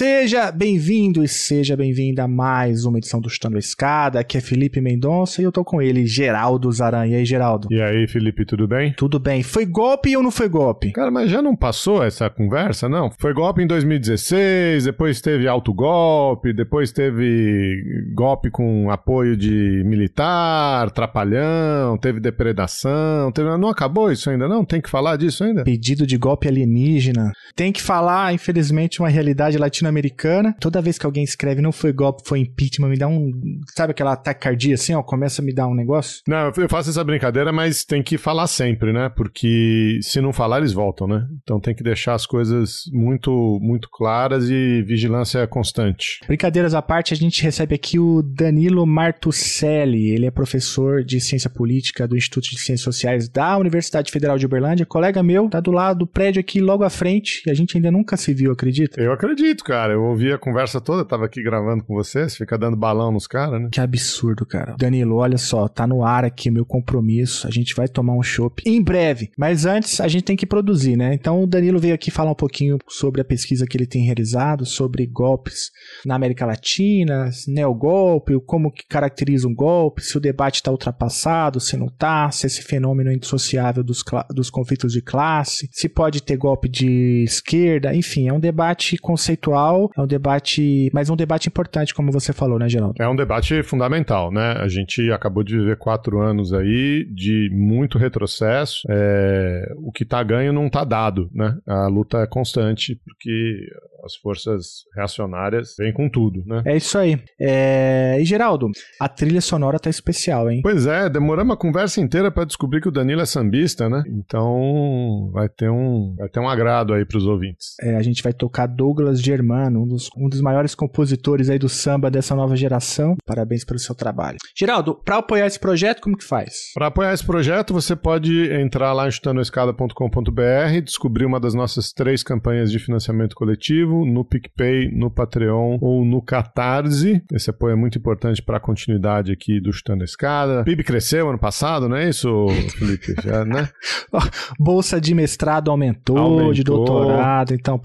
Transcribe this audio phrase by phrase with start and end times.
[0.00, 4.18] Seja bem-vindo e seja bem-vinda a mais uma edição do Chutando a Escada.
[4.18, 7.06] Aqui é Felipe Mendonça e eu tô com ele, Geraldo Zaran.
[7.06, 7.68] E aí, Geraldo?
[7.70, 8.94] E aí, Felipe, tudo bem?
[8.96, 9.42] Tudo bem.
[9.42, 10.90] Foi golpe ou não foi golpe?
[10.92, 13.10] Cara, mas já não passou essa conversa, não?
[13.18, 17.82] Foi golpe em 2016, depois teve autogolpe, depois teve
[18.14, 23.54] golpe com apoio de militar, trapalhão, teve depredação, teve...
[23.58, 24.64] não acabou isso ainda, não?
[24.64, 25.62] Tem que falar disso ainda?
[25.62, 27.32] Pedido de golpe alienígena.
[27.54, 29.58] Tem que falar, infelizmente, uma realidade
[29.90, 30.54] latino-americana.
[30.60, 33.30] Toda vez que alguém escreve não foi golpe, foi impeachment, me dá um.
[33.76, 35.02] Sabe aquela taquicardia assim, ó?
[35.02, 36.22] Começa a me dar um negócio?
[36.26, 39.10] Não, eu faço essa brincadeira, mas tem que falar sempre, né?
[39.14, 41.26] Porque se não falar, eles voltam, né?
[41.42, 46.20] Então tem que deixar as coisas muito, muito claras e vigilância constante.
[46.26, 50.10] Brincadeiras à parte, a gente recebe aqui o Danilo Martucelli.
[50.10, 54.46] Ele é professor de ciência política do Instituto de Ciências Sociais da Universidade Federal de
[54.46, 54.86] Uberlândia.
[54.86, 57.42] Colega meu, tá do lado do prédio aqui, logo à frente.
[57.46, 59.00] E a gente ainda nunca se viu, acredita?
[59.00, 59.92] Eu acredito, cara.
[59.92, 63.28] Eu ouvi a conversa toda, tava aqui gravando com você, você fica dando balão nos
[63.28, 63.68] caras, né?
[63.70, 64.74] Que absurdo, cara.
[64.76, 67.46] Danilo, olha só, tá no ar aqui meu compromisso.
[67.46, 69.30] A gente vai tomar um chopp em breve.
[69.38, 71.14] Mas antes, a gente tem que produzir, né?
[71.14, 74.66] Então o Danilo veio aqui falar um pouquinho sobre a pesquisa que ele tem realizado,
[74.66, 75.70] sobre golpes
[76.04, 81.76] na América Latina, neogolpe, como que caracteriza um golpe, se o debate está ultrapassado, se
[81.76, 86.36] não tá, se esse fenômeno é indissociável dos, dos conflitos de classe, se pode ter
[86.36, 89.59] golpe de esquerda, enfim, é um debate conceitual,
[89.96, 92.94] é um debate, mas um debate importante, como você falou, né, Geraldo?
[93.00, 94.52] É um debate fundamental, né?
[94.58, 98.82] A gente acabou de viver quatro anos aí de muito retrocesso.
[98.88, 99.72] É...
[99.78, 101.56] O que tá ganho não tá dado, né?
[101.66, 103.66] A luta é constante, porque
[104.10, 106.62] as forças reacionárias vêm com tudo, né?
[106.66, 107.18] É isso aí.
[107.40, 108.18] É...
[108.20, 110.60] E Geraldo, a trilha sonora tá especial, hein?
[110.62, 114.02] Pois é, demoramos uma conversa inteira para descobrir que o Danilo é sambista, né?
[114.06, 117.74] Então vai ter um, vai ter um agrado aí pros ouvintes.
[117.80, 121.68] É, a gente vai tocar Douglas Germano, um dos, um dos maiores compositores aí do
[121.68, 123.16] samba dessa nova geração.
[123.24, 124.38] Parabéns pelo seu trabalho.
[124.56, 126.72] Geraldo, para apoiar esse projeto, como que faz?
[126.74, 132.22] Para apoiar esse projeto, você pode entrar lá em chutanoescada.com.br, descobrir uma das nossas três
[132.22, 137.22] campanhas de financiamento coletivo, no PicPay, no Patreon ou no Catarse.
[137.32, 140.60] Esse apoio é muito importante para a continuidade aqui do Chutando a Escada.
[140.60, 142.46] O PIB cresceu ano passado, não é isso,
[142.78, 143.14] Felipe?
[143.22, 143.68] Já, né?
[144.58, 146.52] Bolsa de mestrado aumentou, aumentou.
[146.52, 147.80] de doutorado, então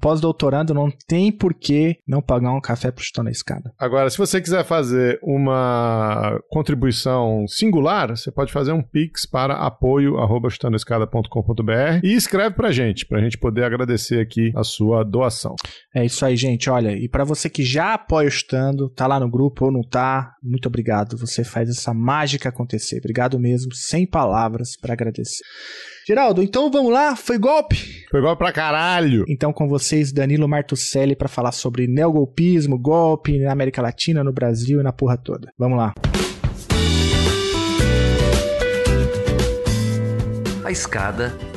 [0.00, 3.72] pós-doutorando não tem por que não pagar um café para Chutando a Escada.
[3.78, 12.00] Agora, se você quiser fazer uma contribuição singular, você pode fazer um Pix para apoio.chutandoescada.com.br
[12.02, 15.54] e escreve para gente, para a gente poder agradecer aqui a sua doação.
[15.94, 16.68] É isso aí, gente.
[16.68, 19.82] Olha, e para você que já apoia o Chutando, tá lá no grupo ou não
[19.82, 21.16] tá, muito obrigado.
[21.18, 22.98] Você faz essa mágica acontecer.
[22.98, 25.44] Obrigado mesmo, sem palavras para agradecer.
[26.08, 27.14] Geraldo, então vamos lá?
[27.14, 27.76] Foi golpe?
[28.10, 29.24] Foi golpe pra caralho.
[29.28, 34.80] Então com vocês, Danilo Martucelli, para falar sobre neogolpismo, golpe na América Latina, no Brasil
[34.80, 35.52] e na porra toda.
[35.56, 35.94] Vamos lá.
[40.64, 41.36] A escada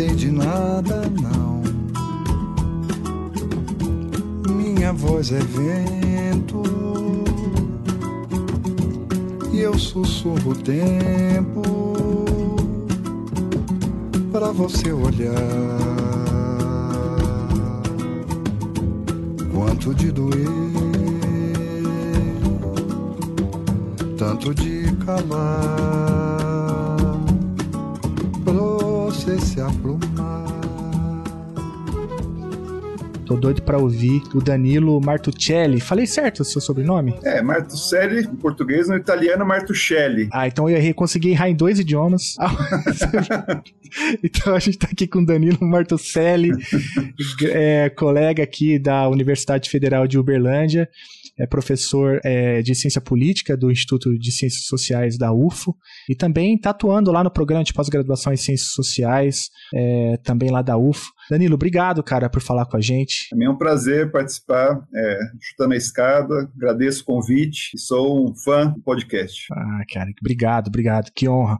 [0.00, 1.60] Sei de nada, não.
[4.50, 6.62] Minha voz é vento
[9.52, 11.62] e eu sussurro o tempo
[14.32, 15.34] para você olhar.
[19.52, 20.48] Quanto de doer,
[24.16, 26.20] tanto de calar
[29.20, 29.79] você se aplumar.
[33.30, 35.78] Tô doido pra ouvir o Danilo Martuccelli.
[35.78, 37.14] Falei certo o seu sobrenome?
[37.22, 40.28] É, Martuccelli em português, no italiano Martuccelli.
[40.32, 42.34] Ah, então eu errei, consegui errar em dois idiomas.
[44.20, 46.50] então a gente tá aqui com o Danilo Martuccelli,
[47.52, 50.88] é, colega aqui da Universidade Federal de Uberlândia
[51.40, 55.74] é professor é, de ciência política do Instituto de Ciências Sociais da UFO
[56.08, 60.60] e também está atuando lá no programa de pós-graduação em Ciências Sociais, é, também lá
[60.62, 61.10] da UFO.
[61.30, 63.28] Danilo, obrigado, cara, por falar com a gente.
[63.32, 68.70] É um prazer participar, é, chutando a escada, agradeço o convite e sou um fã
[68.70, 69.46] do podcast.
[69.52, 71.58] Ah, cara, obrigado, obrigado, que honra.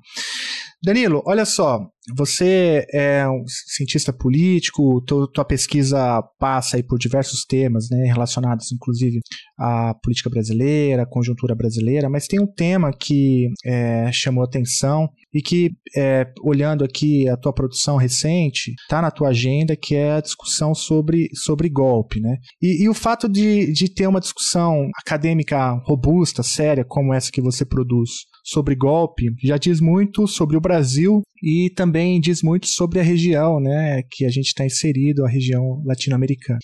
[0.82, 1.78] Danilo, olha só,
[2.16, 9.20] você é um cientista político, tua, pesquisa passa aí por diversos temas, né, relacionados inclusive
[9.58, 15.42] à política brasileira, à conjuntura brasileira, mas tem um tema que é, chamou atenção e
[15.42, 20.20] que, é, olhando aqui a tua produção recente, está na tua agenda, que é a
[20.20, 22.36] discussão sobre, sobre golpe, né?
[22.60, 27.40] E, e o fato de, de ter uma discussão acadêmica robusta, séria, como essa que
[27.40, 28.10] você produz,
[28.44, 33.60] sobre golpe já diz muito sobre o Brasil e também diz muito sobre a região,
[33.60, 36.58] né, que a gente está inserido, a região latino-americana.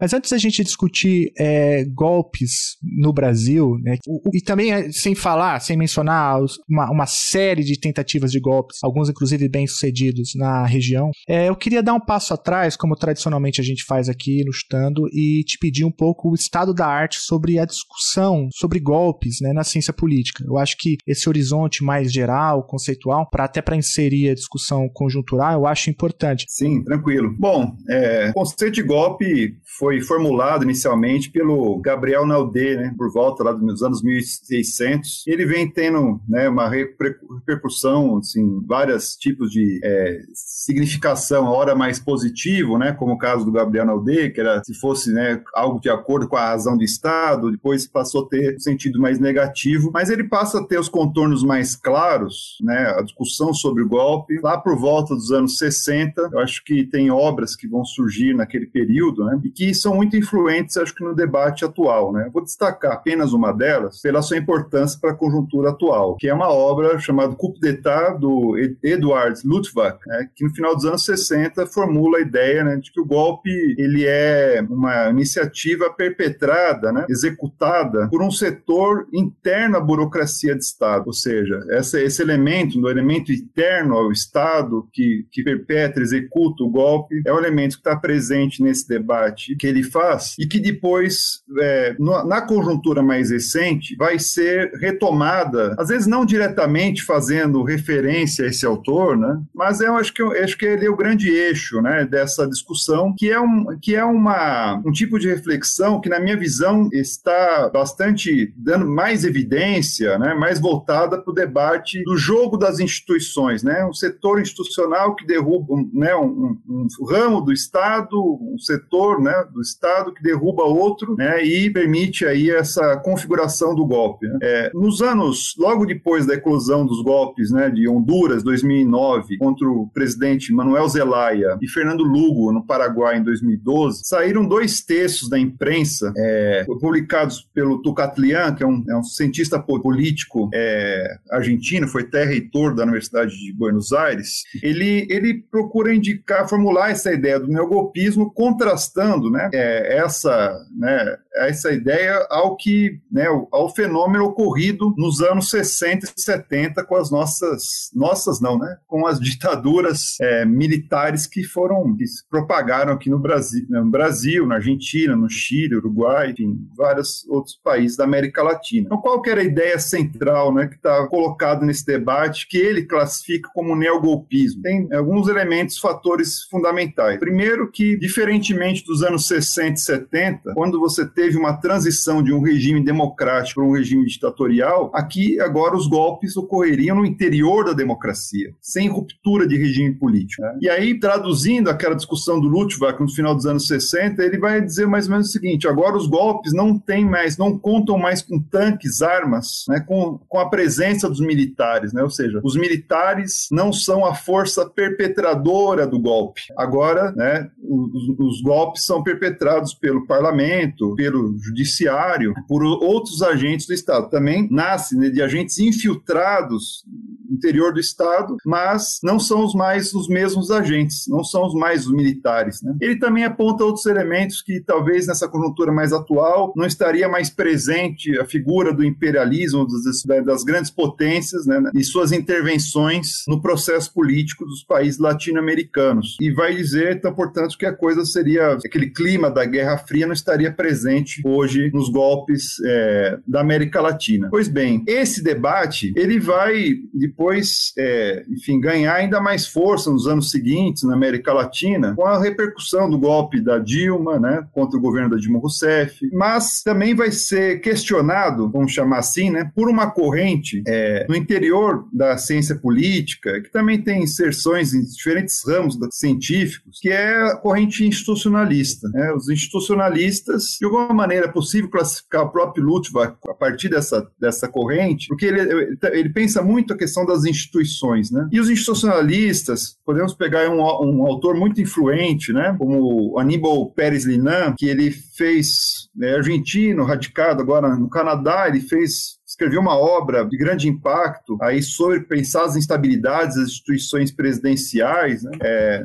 [0.00, 3.96] Mas antes da gente discutir é, golpes no Brasil, né,
[4.32, 6.38] e também é, sem falar, sem mencionar
[6.68, 11.56] uma, uma, série de tentativas de golpes, alguns inclusive bem sucedidos na região, é, eu
[11.56, 15.58] queria dar um passo atrás, como tradicionalmente a gente faz aqui no Estando, e te
[15.58, 19.92] pedir um pouco o estado da arte sobre a discussão sobre golpes né, na ciência
[19.92, 20.44] política.
[20.46, 25.52] Eu acho que esse horizonte mais geral, conceitual, para até para inserir a discussão conjuntural,
[25.60, 26.46] eu acho importante.
[26.48, 27.34] Sim, tranquilo.
[27.38, 33.42] Bom, é, o conceito de golpe foi formulado inicialmente pelo Gabriel Naudé, né, por volta
[33.42, 35.24] lá dos anos 1600.
[35.26, 41.98] Ele vem tendo né, uma repercussão, assim, vários tipos de é, significação, a hora mais
[41.98, 45.88] positivo, né, como o caso do Gabriel Naudé, que era se fosse né, algo de
[45.88, 50.10] acordo com a razão do Estado, depois passou a ter um sentido mais negativo, mas
[50.10, 53.99] ele passa a ter os contornos mais claros, né, a discussão sobre o golpe,
[54.42, 58.66] lá por volta dos anos 60, eu acho que tem obras que vão surgir naquele
[58.66, 62.30] período, né, e que são muito influentes, acho que no debate atual, né.
[62.32, 66.50] Vou destacar apenas uma delas pela sua importância para a conjuntura atual, que é uma
[66.50, 72.18] obra chamada Coup d'État do Edward Luttwak, né, que no final dos anos 60 formula
[72.18, 78.22] a ideia né, de que o golpe ele é uma iniciativa perpetrada, né, executada por
[78.22, 83.89] um setor interno à burocracia de Estado, ou seja, essa, esse elemento, do elemento interno
[83.96, 88.88] ao Estado que, que perpetra, executa o golpe, é o elemento que está presente nesse
[88.88, 95.74] debate que ele faz e que depois, é, na conjuntura mais recente, vai ser retomada,
[95.78, 99.40] às vezes não diretamente fazendo referência a esse autor, né?
[99.54, 103.14] mas eu acho que, eu acho que ele é o grande eixo né, dessa discussão,
[103.16, 107.68] que é, um, que é uma, um tipo de reflexão que, na minha visão, está
[107.72, 113.79] bastante dando mais evidência, né, mais voltada para o debate do jogo das instituições, né?
[113.84, 119.44] Um setor institucional que derruba, né, um, um, um ramo do Estado, um setor, né,
[119.52, 124.26] do Estado que derruba outro, né, e permite aí essa configuração do golpe.
[124.26, 124.38] Né?
[124.42, 129.88] É, nos anos, logo depois da eclosão dos golpes, né, de Honduras, 2009, contra o
[129.88, 136.12] presidente Manuel Zelaya e Fernando Lugo no Paraguai em 2012, saíram dois textos da imprensa
[136.16, 142.24] é, publicados pelo Tucatlian, que é um, é um cientista político é, argentino, foi até
[142.24, 148.32] reitor da Universidade de Buenos Aires, ele, ele procura indicar, formular essa ideia do neogolpismo,
[148.32, 155.50] contrastando né, é, essa, né, essa ideia ao que né, ao fenômeno ocorrido nos anos
[155.50, 161.42] 60 e 70 com as nossas, nossas não, né, com as ditaduras é, militares que
[161.42, 166.56] foram, que se propagaram aqui no Brasil, no Brasil, na Argentina, no Chile, Uruguai, enfim,
[166.76, 168.86] vários outros países da América Latina.
[168.86, 172.58] Então, qual que era a ideia central, né, né, que está colocado nesse debate, que
[172.58, 174.62] ele classifica como neogolpismo.
[174.62, 177.18] Tem alguns elementos, fatores fundamentais.
[177.18, 182.40] Primeiro que, diferentemente dos anos 60 e 70, quando você teve uma transição de um
[182.40, 188.54] regime democrático para um regime ditatorial, aqui agora os golpes ocorreriam no interior da democracia,
[188.58, 190.40] sem ruptura de regime político.
[190.40, 190.58] Né?
[190.62, 194.86] E aí, traduzindo aquela discussão do Luttwak no final dos anos 60, ele vai dizer
[194.86, 198.40] mais ou menos o seguinte, agora os golpes não têm mais, não contam mais com
[198.40, 202.02] tanques, armas, né, com, com a presença dos militares, né?
[202.02, 206.42] Ou seja, os militares não são a força perpetradora do golpe.
[206.56, 213.74] Agora, né, os, os golpes são perpetrados pelo parlamento, pelo judiciário, por outros agentes do
[213.74, 214.10] Estado.
[214.10, 216.84] Também nasce né, de agentes infiltrados
[217.28, 221.54] no interior do Estado, mas não são os mais os mesmos agentes, não são os
[221.54, 222.60] mais os militares.
[222.62, 222.74] Né?
[222.80, 228.18] Ele também aponta outros elementos que talvez nessa conjuntura mais atual não estaria mais presente
[228.18, 234.44] a figura do imperialismo, das das grandes potências né, e suas intervenções no processo político
[234.44, 236.16] dos países latino-americanos.
[236.20, 240.12] E vai dizer, então, portanto, que a coisa seria aquele clima da Guerra Fria não
[240.12, 244.28] estaria presente principalmente hoje nos golpes é, da América Latina.
[244.30, 250.30] Pois bem, esse debate ele vai depois, é, enfim, ganhar ainda mais força nos anos
[250.30, 255.10] seguintes na América Latina com a repercussão do golpe da Dilma, né, contra o governo
[255.10, 260.62] da Dilma Rousseff, mas também vai ser questionado, vamos chamar assim, né, por uma corrente
[260.66, 266.88] é, no interior da ciência política que também tem inserções em diferentes ramos científicos, que
[266.88, 268.88] é a corrente institucionalista.
[268.88, 269.12] Né?
[269.12, 275.08] Os institucionalistas, de alguma maneira, possível classificar o próprio Luttwak a partir dessa, dessa corrente,
[275.08, 278.10] porque ele, ele pensa muito a questão das instituições.
[278.10, 278.28] Né?
[278.32, 282.54] E os institucionalistas, podemos pegar um, um autor muito influente, né?
[282.58, 289.19] como Aníbal Pérez Linan, que ele fez, é argentino, radicado agora no Canadá, ele fez
[289.30, 295.30] escreveu uma obra de grande impacto aí sobre pensar as instabilidades das instituições presidenciais, né?
[295.40, 295.84] é,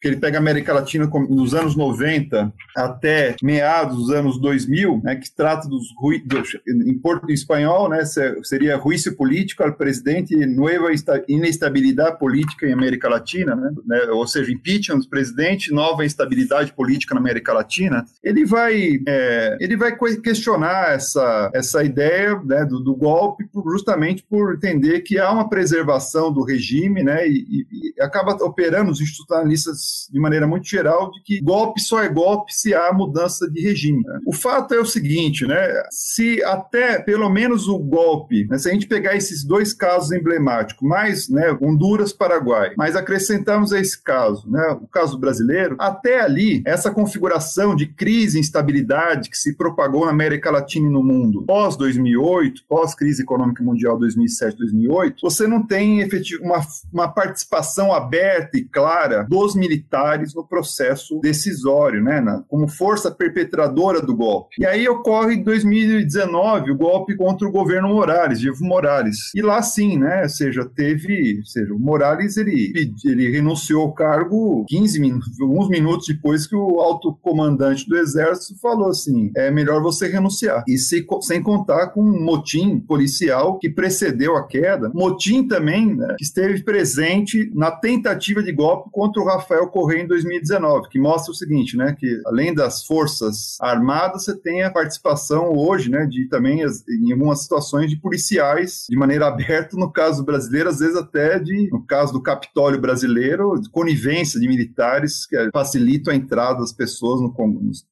[0.00, 5.16] que ele pega a América Latina nos anos 90 até meados dos anos 2000, né,
[5.16, 5.86] que trata dos,
[6.26, 8.04] dos em porto espanhol, né,
[8.44, 10.88] seria juízo político ao presidente e nova
[11.26, 17.14] inestabilidade política em América Latina, né, né, ou seja, impeachment do presidente, nova instabilidade política
[17.14, 18.04] na América Latina.
[18.22, 24.54] Ele vai, é, ele vai questionar essa, essa ideia né, do, do, golpe justamente por
[24.54, 30.18] entender que há uma preservação do regime, né, e, e acaba operando os institucionalistas de
[30.18, 34.02] maneira muito geral de que golpe só é golpe se há mudança de regime.
[34.04, 34.20] Né?
[34.26, 38.72] O fato é o seguinte, né, se até pelo menos o golpe, né, se a
[38.72, 44.48] gente pegar esses dois casos emblemáticos, mais né, Honduras, Paraguai, mas acrescentarmos a esse caso,
[44.50, 50.06] né, o caso brasileiro, até ali essa configuração de crise e instabilidade que se propagou
[50.06, 55.66] na América Latina e no mundo pós 2008 2008, pós-crise econômica mundial 2007-2008, você não
[55.66, 56.60] tem efetivo, uma,
[56.92, 64.00] uma participação aberta e clara dos militares no processo decisório, né, na, como força perpetradora
[64.00, 64.56] do golpe.
[64.58, 69.34] E aí ocorre em 2019 o golpe contra o governo Morales, Evo Morales.
[69.34, 72.72] E lá sim, né, ou seja, teve, ou seja, o Morales ele,
[73.04, 78.58] ele renunciou ao cargo 15 minutos, alguns minutos depois que o alto comandante do exército
[78.60, 80.64] falou assim, é melhor você renunciar.
[80.68, 86.14] E se, sem contar com motivos motim policial que precedeu a queda, motim também né,
[86.16, 91.32] que esteve presente na tentativa de golpe contra o Rafael Correia em 2019, que mostra
[91.32, 96.28] o seguinte, né, que além das forças armadas, você tem a participação hoje, né, de
[96.28, 101.40] também em algumas situações de policiais de maneira aberta, no caso brasileiro, às vezes até
[101.40, 106.72] de, no caso do Capitólio brasileiro, de conivência de militares que facilitam a entrada das
[106.72, 107.34] pessoas no,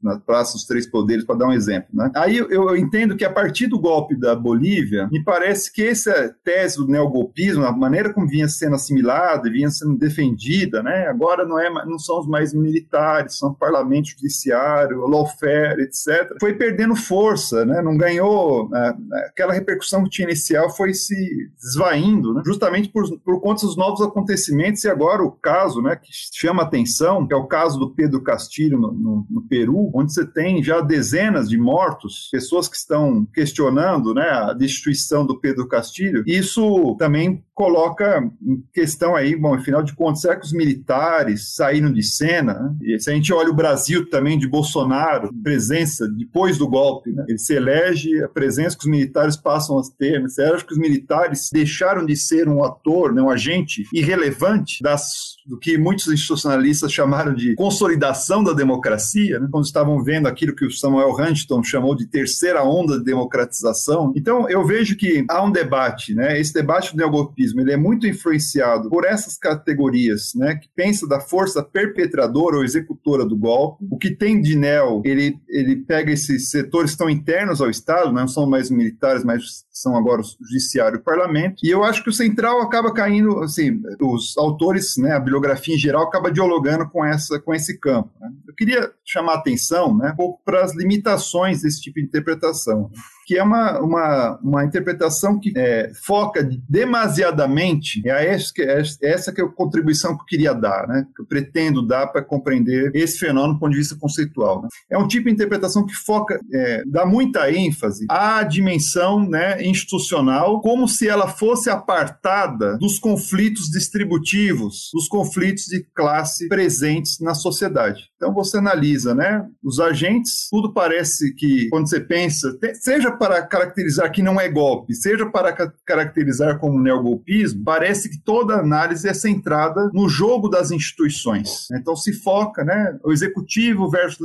[0.01, 2.11] na Praça dos Três Poderes, para dar um exemplo, né.
[2.15, 6.37] Aí eu, eu entendo que a partir do golpe da Bolívia, me parece que essa
[6.45, 11.59] tese do neogolpismo, a maneira como vinha sendo assimilada, vinha sendo defendida, né, agora não,
[11.59, 17.81] é, não são os mais militares, são parlamento judiciário, lawfare, etc., foi perdendo força, né,
[17.81, 18.95] não ganhou, né,
[19.29, 21.17] aquela repercussão que tinha inicial foi se
[21.59, 26.11] esvaindo, né, justamente por, por conta dos novos acontecimentos e agora o caso né, que
[26.35, 30.27] chama atenção, que é o caso do Pedro Castilho no, no, no Peru, onde você
[30.27, 36.25] tem já dezenas de mortos, pessoas que estão questionando né, a destruição do Pedro Castilho,
[36.27, 41.93] isso também coloca em questão aí, bom, afinal de contas, será que os militares saíram
[41.93, 42.77] de cena?
[42.83, 47.25] E se a gente olha o Brasil também de Bolsonaro, presença depois do golpe, né?
[47.29, 50.27] ele se elege, a presença que os militares passam a ter, né?
[50.53, 55.59] acha que os militares deixaram de ser um ator, né, um agente irrelevante das, do
[55.59, 59.49] que muitos institucionalistas chamaram de consolidação da democracia, né?
[59.51, 64.13] quando estavam vendo aquilo que o Samuel Huntington chamou de terceira onda de democratização.
[64.17, 66.41] Então, eu vejo que há um debate, né?
[66.41, 71.21] esse debate do neogolpismo ele é muito influenciado por essas categorias, né, que pensa da
[71.21, 73.85] força perpetradora ou executora do golpe.
[73.91, 78.13] O que tem de neo, ele, ele pega esses setores que estão internos ao Estado,
[78.13, 81.57] né, não são mais militares, mas são agora o judiciário e o parlamento.
[81.63, 85.79] E eu acho que o central acaba caindo, assim, os autores, né, a bibliografia em
[85.79, 88.11] geral acaba dialogando com essa com esse campo.
[88.21, 88.31] Né.
[88.49, 92.91] Eu queria chamar a atenção, né, um pouco para as limitações desse tipo de interpretação
[93.25, 99.41] que é uma, uma, uma interpretação que é, foca demasiadamente, é essa, é essa que
[99.41, 101.07] é a contribuição que eu queria dar, né?
[101.15, 104.63] que eu pretendo dar para compreender esse fenômeno do ponto de vista conceitual.
[104.63, 104.69] Né?
[104.91, 110.61] É um tipo de interpretação que foca, é, dá muita ênfase à dimensão né, institucional,
[110.61, 118.03] como se ela fosse apartada dos conflitos distributivos, dos conflitos de classe presentes na sociedade.
[118.25, 119.47] Então você analisa, né?
[119.63, 124.95] Os agentes, tudo parece que quando você pensa, seja para caracterizar que não é golpe,
[124.95, 125.53] seja para
[125.85, 131.67] caracterizar como neogolpismo, parece que toda análise é centrada no jogo das instituições.
[131.73, 132.99] Então se foca, né?
[133.05, 134.21] O executivo versus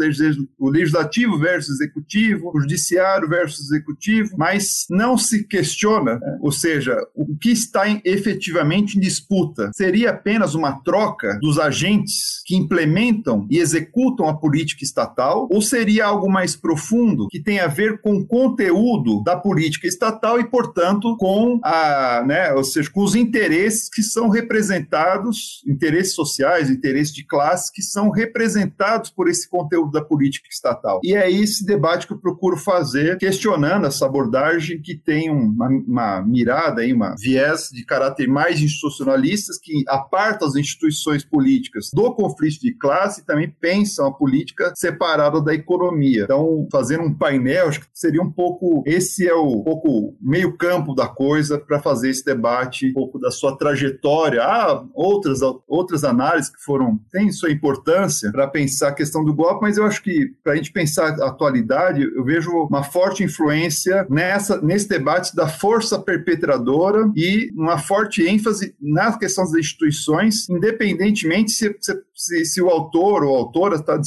[0.58, 6.38] o legislativo versus executivo, o judiciário versus executivo, mas não se questiona, né?
[6.39, 12.41] ou seja, o que está em, efetivamente em disputa seria apenas uma troca dos agentes
[12.46, 13.88] que implementam e executam
[14.25, 19.24] a política estatal, ou seria algo mais profundo que tem a ver com o conteúdo
[19.24, 24.29] da política estatal e, portanto, com a, né, ou seja, com os interesses que são
[24.29, 31.00] representados, interesses sociais, interesses de classe que são representados por esse conteúdo da política estatal.
[31.03, 36.22] E é esse debate que eu procuro fazer, questionando essa abordagem que tem uma, uma
[36.22, 42.60] mirada aí, uma viés de caráter mais institucionalistas que aparta as instituições políticas do conflito
[42.62, 46.24] de classe e também pensam a política separada da economia.
[46.24, 50.57] Então, fazendo um painel, acho que seria um pouco esse é o um pouco meio
[50.57, 54.43] campo da coisa para fazer esse debate, um pouco da sua trajetória.
[54.43, 59.62] Há outras outras análises que foram têm sua importância para pensar a questão do golpe,
[59.62, 64.05] mas eu acho que para a gente pensar a atualidade, eu vejo uma forte influência
[64.09, 71.51] nessa nesse debate da força perpetradora e uma forte ênfase na questão das instituições, independentemente
[71.51, 71.75] se,
[72.19, 73.97] se, se o autor ou autora está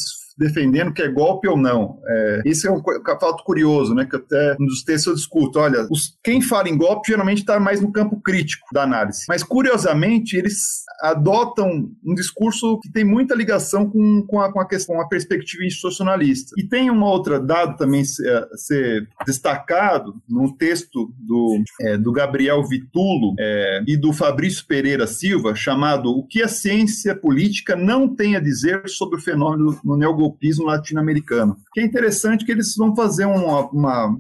[0.43, 1.99] defendendo que é golpe ou não.
[2.07, 4.05] É, esse é um fato curioso, né?
[4.05, 5.59] Que até nos textos eu discuto.
[5.59, 9.25] Olha, os, quem fala em golpe geralmente está mais no campo crítico da análise.
[9.29, 14.67] Mas, curiosamente, eles adotam um discurso que tem muita ligação com, com, a, com a
[14.67, 16.53] questão, a perspectiva institucionalista.
[16.59, 22.63] E tem uma outra dado também ser, ser destacado no texto do, é, do Gabriel
[22.67, 28.37] Vitulo é, e do Fabrício Pereira Silva, chamado O que a ciência política não tem
[28.37, 30.32] a dizer sobre o fenômeno no neogolpismo
[30.65, 31.57] latino-americano.
[31.73, 33.57] Que é interessante que eles vão fazer um,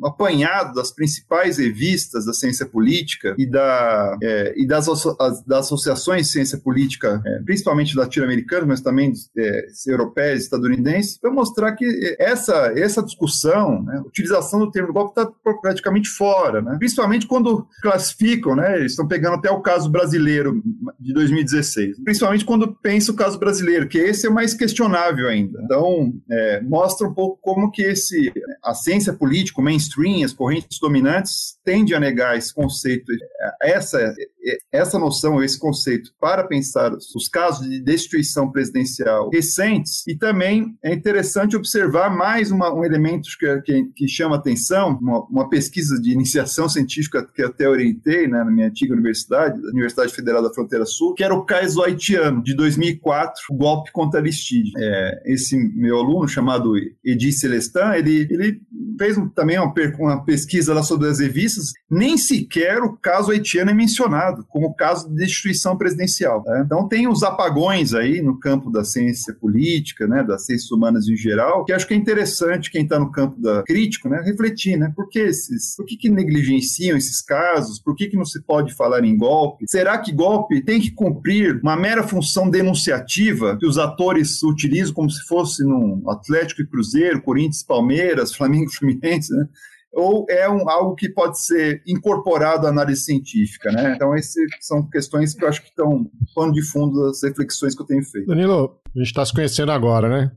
[0.04, 4.87] apanhado das principais revistas da ciência política e, da, é, e das,
[5.47, 11.31] das associações de ciência política é, principalmente latino-americana, mas também é, europeia e estadunidense, para
[11.31, 16.76] mostrar que essa, essa discussão, né, utilização do termo golpe está praticamente fora, né?
[16.78, 20.62] principalmente quando classificam, né, eles estão pegando até o caso brasileiro
[20.99, 25.61] de 2016, principalmente quando pensa o caso brasileiro, que esse é mais questionável ainda.
[25.62, 25.91] Então,
[26.30, 28.32] é, mostra um pouco como que esse,
[28.62, 33.12] a ciência política, o mainstream, as correntes dominantes, tende a negar esse conceito,
[33.61, 34.14] essa,
[34.71, 40.07] essa noção, esse conceito, para pensar os casos de destituição presidencial recentes.
[40.07, 45.25] E também é interessante observar mais uma, um elemento que, que, que chama atenção, uma,
[45.27, 50.14] uma, pesquisa de iniciação científica que até orientei né, na minha antiga universidade, a Universidade
[50.14, 54.72] Federal da Fronteira Sul, que era o caso haitiano, de 2004, o golpe contra Aristide.
[54.77, 60.74] É, esse meu aluno, chamado Edi Celestin, ele, ele sleep fez também uma, uma pesquisa
[60.74, 65.76] lá sobre as revistas, nem sequer o caso haitiano é mencionado como caso de destituição
[65.76, 66.42] presidencial.
[66.46, 66.62] Né?
[66.64, 71.16] Então tem os apagões aí no campo da ciência política, né, das ciências humanas em
[71.16, 74.92] geral, que acho que é interessante quem está no campo da crítico, né, refletir, né,
[74.94, 78.74] por que esses, por que, que negligenciam esses casos, por que, que não se pode
[78.74, 79.64] falar em golpe?
[79.68, 85.11] Será que golpe tem que cumprir uma mera função denunciativa que os atores utilizam como
[85.11, 89.47] se fosse num Atlético e Cruzeiro, Corinthians, Palmeiras, Flamengo, Fluminense, né?
[89.92, 93.92] ou é um, algo que pode ser incorporado à análise científica, né?
[93.95, 97.83] Então, essas são questões que eu acho que estão pano de fundo das reflexões que
[97.83, 98.27] eu tenho feito.
[98.27, 100.33] Danilo, a gente está se conhecendo agora, né?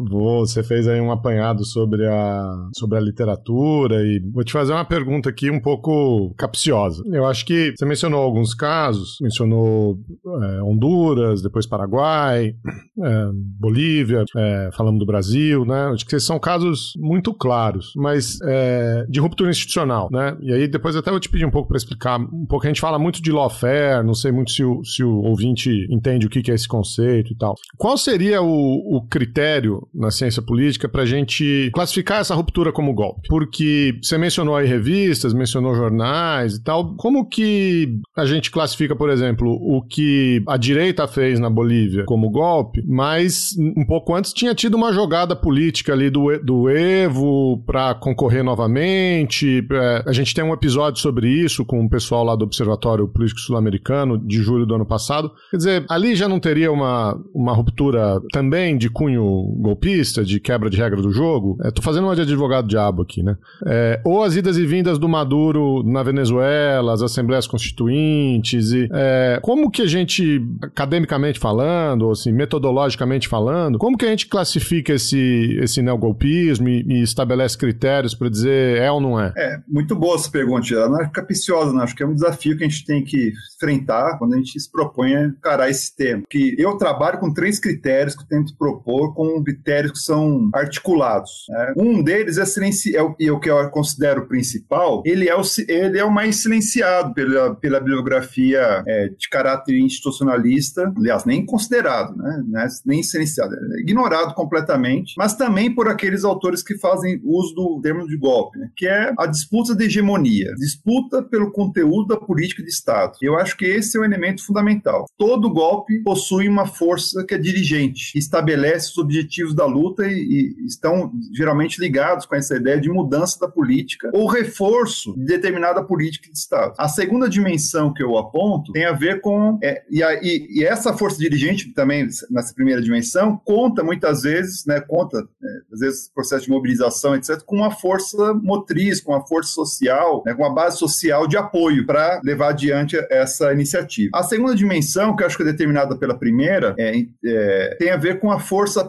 [0.00, 4.84] Você fez aí um apanhado sobre a, sobre a literatura e vou te fazer uma
[4.84, 7.02] pergunta aqui um pouco capciosa.
[7.06, 9.98] Eu acho que você mencionou alguns casos, mencionou
[10.42, 12.54] é, Honduras, depois Paraguai,
[13.02, 15.86] é, Bolívia, é, falamos do Brasil, né?
[15.92, 20.36] Acho que são casos muito claros, mas é, de ruptura institucional, né?
[20.40, 22.66] E aí depois até vou te pedir um pouco para explicar um pouco.
[22.66, 26.26] A gente fala muito de lawfare, não sei muito se o, se o ouvinte entende
[26.26, 27.54] o que é esse conceito e tal.
[27.76, 32.94] Qual seria o, o critério na ciência política para a gente classificar essa ruptura como
[32.94, 33.28] golpe.
[33.28, 36.94] Porque você mencionou aí revistas, mencionou jornais e tal.
[36.96, 42.30] Como que a gente classifica, por exemplo, o que a direita fez na Bolívia como
[42.30, 47.94] golpe, mas um pouco antes tinha tido uma jogada política ali do, do Evo para
[47.94, 49.66] concorrer novamente.
[49.70, 53.40] É, a gente tem um episódio sobre isso com o pessoal lá do Observatório Político
[53.40, 55.30] Sul-Americano de julho do ano passado.
[55.50, 59.24] Quer dizer, ali já não teria uma, uma ruptura também de cunho
[59.60, 63.22] golpista golpista, de quebra de regra do jogo, estou fazendo uma de advogado diabo aqui,
[63.22, 63.36] né?
[63.64, 69.38] É, ou as idas e vindas do Maduro na Venezuela, as assembleias constituintes, e é,
[69.40, 74.92] como que a gente, academicamente falando, ou assim, metodologicamente falando, como que a gente classifica
[74.94, 79.32] esse, esse neogolpismo e, e estabelece critérios para dizer é ou não é?
[79.36, 81.82] É, muito boa essa pergunta, ela não é capiciosa, não.
[81.82, 84.70] Acho que é um desafio que a gente tem que enfrentar quando a gente se
[84.70, 86.22] propõe a encarar esse tema.
[86.28, 91.44] Que eu trabalho com três critérios que eu tento propor, com critérios que são articulados.
[91.48, 91.74] Né?
[91.76, 92.96] Um deles é, silenci...
[92.96, 96.36] é o, é o que eu considero principal, ele é o, ele é o mais
[96.36, 102.42] silenciado pela, pela bibliografia é, de caráter institucionalista, aliás, nem considerado, né?
[102.56, 107.80] É nem silenciado, é ignorado completamente, mas também por aqueles autores que fazem uso do
[107.82, 108.68] termo de golpe, né?
[108.76, 113.12] que é a disputa de hegemonia, disputa pelo conteúdo da política de Estado.
[113.20, 115.06] Eu acho que esse é o elemento fundamental.
[115.16, 120.66] Todo golpe possui uma força que é dirigente, estabelece os objetivos da luta e, e
[120.66, 126.30] estão geralmente ligados com essa ideia de mudança da política ou reforço de determinada política
[126.30, 126.74] de Estado.
[126.78, 129.58] A segunda dimensão que eu aponto tem a ver com.
[129.62, 134.64] É, e, a, e, e, essa força dirigente também, nessa primeira dimensão, conta muitas vezes,
[134.66, 139.26] né, conta, é, às vezes, processo de mobilização, etc., com uma força motriz, com uma
[139.26, 144.10] força social, né, com uma base social de apoio para levar adiante essa iniciativa.
[144.14, 147.96] A segunda dimensão, que eu acho que é determinada pela primeira, é, é, tem a
[147.96, 148.84] ver com a força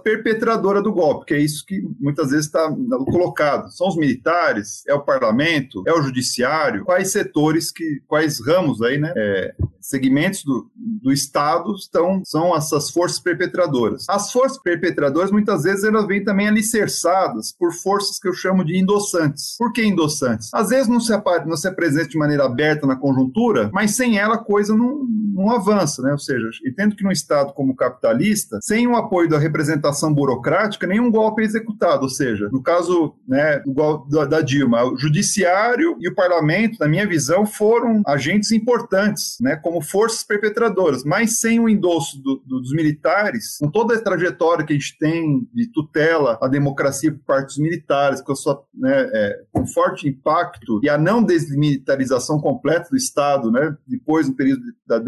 [0.49, 2.69] perpetradora do golpe, que é isso que muitas vezes está
[3.05, 3.69] colocado.
[3.69, 8.97] São os militares, é o parlamento, é o judiciário, quais setores, que, quais ramos aí,
[8.97, 9.53] né, é,
[9.89, 14.05] segmentos do, do Estado estão, são essas forças perpetradoras.
[14.07, 18.77] As forças perpetradoras, muitas vezes, elas vêm também alicerçadas por forças que eu chamo de
[18.77, 19.55] endossantes.
[19.57, 20.49] Por que endossantes?
[20.53, 21.11] Às vezes não se,
[21.45, 25.51] não se apresenta de maneira aberta na conjuntura, mas sem ela a coisa não, não
[25.51, 26.11] avança, né?
[26.11, 31.09] Ou seja, entendo que num Estado como capitalista, sem o apoio da representação burocrática, nenhum
[31.09, 32.03] golpe é executado.
[32.03, 33.61] Ou seja, no caso né,
[34.09, 39.55] da, da Dilma, o judiciário e o parlamento, na minha visão, foram agentes importantes, né?
[39.55, 44.65] Como forças perpetradoras, mas sem o endosso do, do, dos militares, com toda a trajetória
[44.65, 48.63] que a gente tem de tutela à democracia por parte dos militares, com, a sua,
[48.73, 53.75] né, é, com forte impacto e a não desmilitarização completa do Estado, né?
[53.87, 54.99] Depois, no período da,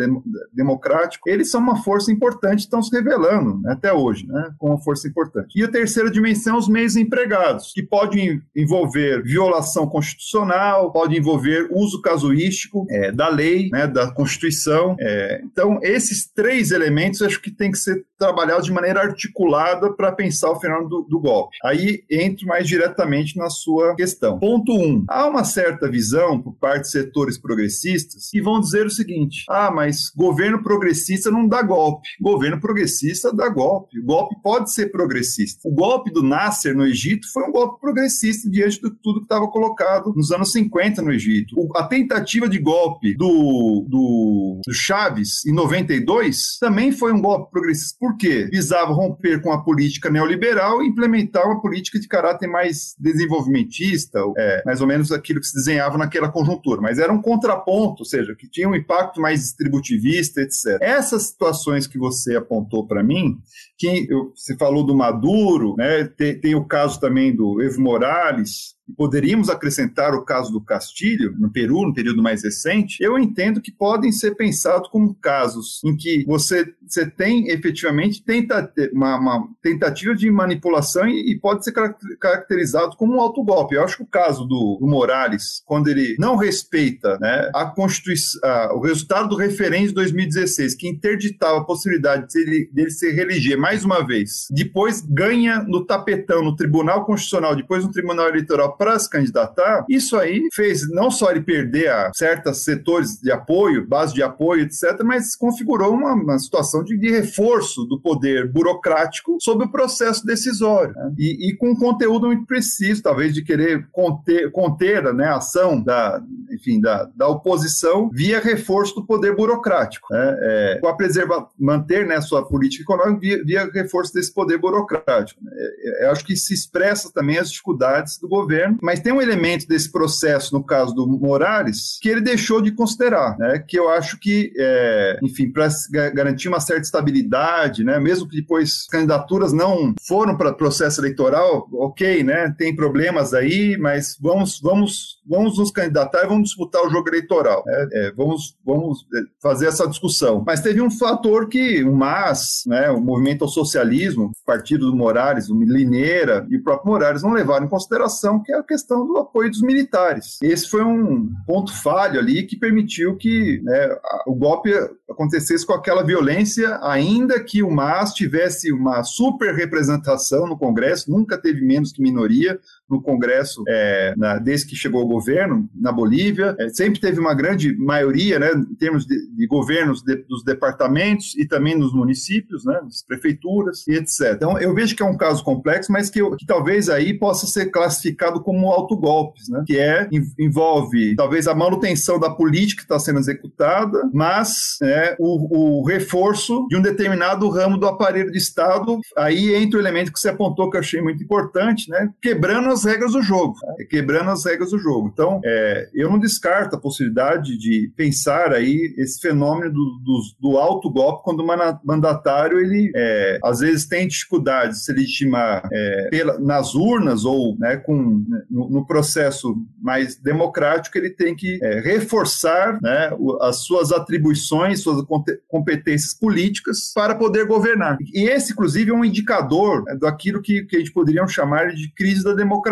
[0.53, 4.81] democrático, eles são uma força importante, estão se revelando né, até hoje, né, com uma
[4.81, 5.59] força importante.
[5.59, 12.01] E a terceira dimensão, os meios empregados, que podem envolver violação constitucional, pode envolver uso
[12.01, 14.60] casuístico é, da lei, né, da Constituição.
[14.99, 20.11] É, então, esses três elementos acho que tem que ser trabalhados de maneira articulada para
[20.11, 21.57] pensar o fenômeno do, do, golpe.
[21.65, 24.37] Aí entro mais diretamente na sua questão.
[24.37, 28.91] Ponto um: há uma certa visão por parte de setores progressistas que vão dizer o
[28.91, 32.09] seguinte: ah, mas governo progressista não dá golpe.
[32.21, 33.99] Governo progressista dá golpe.
[33.99, 35.67] O golpe pode ser progressista.
[35.67, 39.47] O golpe do Nasser no Egito foi um golpe progressista diante de tudo que estava
[39.47, 41.55] colocado nos anos 50 no Egito.
[41.57, 47.49] O, a tentativa de golpe do, do, do Chaves em 92 também foi um golpe
[47.49, 47.97] progressista.
[47.99, 48.47] Por quê?
[48.51, 54.63] Visava romper com a política neoliberal e implementar uma política de caráter mais desenvolvimentista, é,
[54.65, 56.81] mais ou menos aquilo que se desenhava naquela conjuntura.
[56.81, 60.77] Mas era um contraponto, ou seja, que tinha um impacto mais distributivista, etc.
[60.81, 63.37] Essas situações que você apontou para mim,
[63.77, 68.75] que eu, você falou do Maduro, né, tem, tem o caso também do Evo Morales,
[68.95, 73.71] poderíamos acrescentar o caso do Castilho, no Peru, no período mais recente, eu entendo que
[73.71, 80.15] podem ser pensados como casos em que você, você tem efetivamente tenta, uma, uma tentativa
[80.15, 81.73] de manipulação e, e, pode ser
[82.19, 83.75] caracterizado como um autogolpe.
[83.75, 88.41] Eu acho que o caso do, do Morales, quando ele não respeita né, a Constituição,
[88.75, 93.83] o resultado do referendo de 2016, que interditava a possibilidade de dele se reeleger mais
[93.83, 99.09] uma vez, depois ganha no tapetão no Tribunal Constitucional, depois no Tribunal Eleitoral para se
[99.09, 104.23] candidatar, isso aí fez não só ele perder a certos setores de apoio, base de
[104.23, 109.71] apoio, etc., mas configurou uma, uma situação de, de, reforço do poder burocrático sobre o
[109.71, 110.93] processo decisório.
[110.95, 111.13] Né?
[111.17, 115.81] E, e, com um conteúdo muito preciso, talvez de querer conter, conter né, a ação
[115.81, 120.07] da, enfim, da, da oposição via reforço do poder burocrático.
[120.11, 120.37] Né?
[120.41, 125.43] É, com a preserva, manter né, sua política econômica via, via reforço desse poder burocrático.
[125.43, 125.51] Né?
[125.53, 129.21] É, é, eu acho que se expressa também as dificuldades do governo mas tem um
[129.21, 133.59] elemento desse processo, no caso do Morales, que ele deixou de considerar, né?
[133.59, 135.67] Que eu acho que, é, enfim, para
[136.13, 137.99] garantir uma certa estabilidade possibilidade, né?
[137.99, 142.53] Mesmo que depois candidaturas não foram para processo eleitoral, ok, né?
[142.57, 147.63] Tem problemas aí, mas vamos, vamos, vamos nos candidatar e vamos disputar o jogo eleitoral.
[147.65, 147.87] Né?
[147.93, 150.43] É, vamos, vamos é, fazer essa discussão.
[150.45, 152.91] Mas teve um fator que o MAS, né?
[152.91, 157.31] O movimento ao socialismo, o partido do Morales, o Lineira e o próprio Morales não
[157.31, 160.37] levaram em consideração que é a questão do apoio dos militares.
[160.43, 163.89] Esse foi um ponto falho ali que permitiu que né,
[164.27, 164.71] o golpe
[165.09, 171.37] acontecesse com aquela violência, ainda que o MAS tivesse uma super representação no Congresso, nunca
[171.37, 172.59] teve menos que minoria
[172.91, 177.33] no Congresso é, na, desde que chegou ao governo na Bolívia, é, sempre teve uma
[177.33, 182.65] grande maioria, né, em termos de, de governos de, dos departamentos e também nos municípios,
[182.65, 184.33] né, nas prefeituras e etc.
[184.35, 187.67] Então eu vejo que é um caso complexo, mas que, que talvez aí possa ser
[187.71, 193.19] classificado como autogolpes, né, que é envolve talvez a manutenção da política que está sendo
[193.19, 198.99] executada, mas é, o, o reforço de um determinado ramo do aparelho de Estado.
[199.17, 202.80] Aí entra o elemento que você apontou que eu achei muito importante, né, quebrando as
[202.83, 205.09] regras do jogo, né, quebrando as regras do jogo.
[205.11, 210.57] Então, é, eu não descarto a possibilidade de pensar aí esse fenômeno do, do, do
[210.57, 216.07] alto golpe quando o mandatário ele é, às vezes tem dificuldade de se legitimar é,
[216.09, 221.79] pela, nas urnas ou né, com, no, no, processo mais democrático ele tem que é,
[221.79, 225.05] reforçar né, as suas atribuições, suas
[225.47, 227.97] competências políticas para poder governar.
[228.13, 231.91] E esse, inclusive, é um indicador né, daquilo que, que a gente poderia chamar de
[231.93, 232.70] crise da democracia.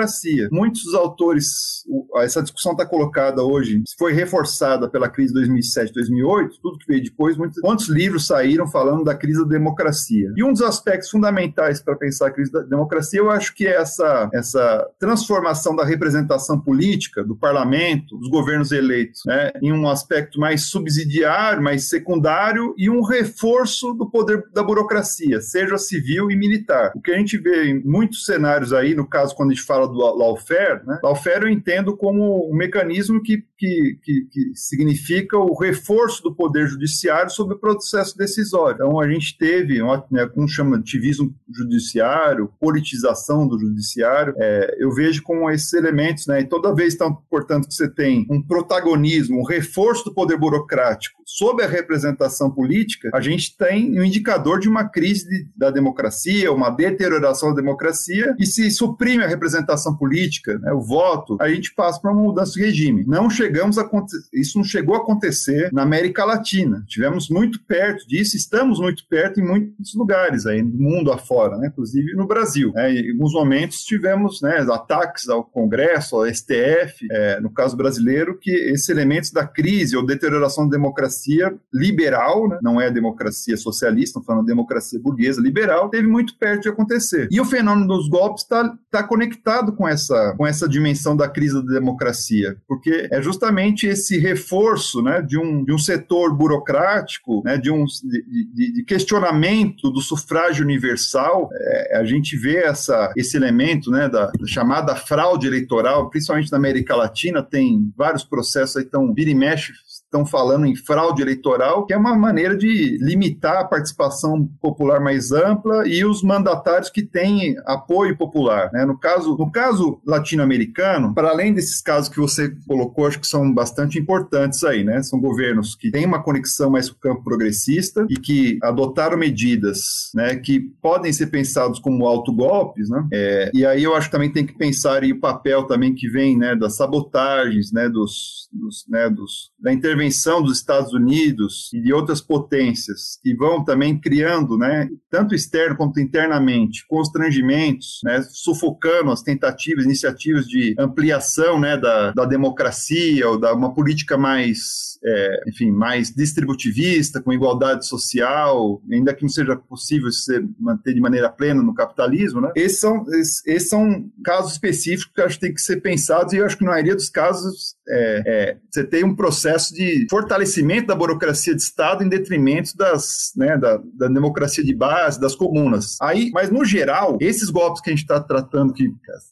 [0.51, 1.83] Muitos autores,
[2.17, 7.03] essa discussão está colocada hoje, foi reforçada pela crise de 2007, 2008, tudo que veio
[7.03, 10.31] depois, muitos, quantos livros saíram falando da crise da democracia.
[10.35, 13.75] E um dos aspectos fundamentais para pensar a crise da democracia, eu acho que é
[13.75, 20.39] essa, essa transformação da representação política, do parlamento, dos governos eleitos, né, em um aspecto
[20.39, 26.91] mais subsidiário, mais secundário e um reforço do poder da burocracia, seja civil e militar.
[26.95, 29.87] O que a gente vê em muitos cenários aí, no caso quando a gente fala
[29.89, 35.57] do lawfare, né, lawfare eu entendo como um mecanismo que, que, que, que significa o
[35.57, 38.75] reforço do poder judiciário sobre o processo decisório.
[38.75, 39.79] Então a gente teve,
[40.11, 46.41] né, como chama ativismo judiciário, politização do judiciário, é, eu vejo como esses elementos, né,
[46.41, 51.19] e toda vez, então, portanto, que você tem um protagonismo, um reforço do poder burocrático
[51.29, 56.51] sob a representação política, a gente tem um indicador de uma crise de, da democracia,
[56.51, 61.73] uma deterioração da democracia, e se suprime a representação política, né, o voto, a gente
[61.73, 63.03] passa para uma mudança de regime.
[63.07, 63.89] Não chegamos a
[64.33, 66.83] isso não chegou a acontecer na América Latina.
[66.87, 71.67] Tivemos muito perto disso, estamos muito perto em muitos lugares aí no mundo afora, né,
[71.67, 72.71] inclusive no Brasil.
[72.73, 78.37] Né, em alguns momentos tivemos né, ataques ao Congresso, ao STF, é, no caso brasileiro,
[78.37, 83.57] que esses elementos da crise ou deterioração da democracia liberal, né, não é a democracia
[83.57, 87.27] socialista, estamos falando de democracia burguesa liberal, teve muito perto de acontecer.
[87.31, 91.53] E o fenômeno dos golpes está tá conectado com essa, com essa dimensão da crise
[91.55, 97.57] da democracia, porque é justamente esse reforço né, de, um, de um setor burocrático, né,
[97.57, 101.49] de um de, de questionamento do sufrágio universal.
[101.53, 106.57] É, a gente vê essa, esse elemento né, da, da chamada fraude eleitoral, principalmente na
[106.57, 109.73] América Latina, tem vários processos aí, então, vira e mexe,
[110.09, 115.31] estão falando em fraude eleitoral, que é uma maneira de limitar a participação popular mais
[115.31, 118.71] ampla e os mandatários que têm apoio popular.
[118.73, 118.85] Né?
[118.85, 123.53] No caso, no caso latino-americano, para além desses casos que você colocou, acho que são
[123.53, 125.03] bastante importantes aí, né?
[125.03, 130.09] São governos que têm uma conexão mais com o campo progressista e que adotaram medidas,
[130.15, 133.07] né, que podem ser pensados como autogolpes, né?
[133.13, 136.09] É, e aí eu acho que também tem que pensar em o papel também que
[136.09, 141.69] vem, né, das sabotagens, né, dos, dos, né, dos da intervenção intervenção dos Estados Unidos
[141.73, 148.21] e de outras potências que vão também criando, né, tanto externo quanto internamente, constrangimentos, né,
[148.31, 154.89] sufocando as tentativas, iniciativas de ampliação, né, da, da democracia ou da uma política mais
[155.03, 160.99] é, enfim, mais distributivista, com igualdade social, ainda que não seja possível se manter de
[160.99, 162.51] maneira plena no capitalismo, né?
[162.55, 166.37] Esses são, esses, esses são casos específicos que acho que tem que ser pensados e
[166.37, 170.87] eu acho que na maioria dos casos é, é, você tem um processo de fortalecimento
[170.87, 175.97] da burocracia de Estado em detrimento das, né, da, da democracia de base, das comunas.
[176.01, 178.91] Aí, mas no geral, esses golpes que a gente está tratando, que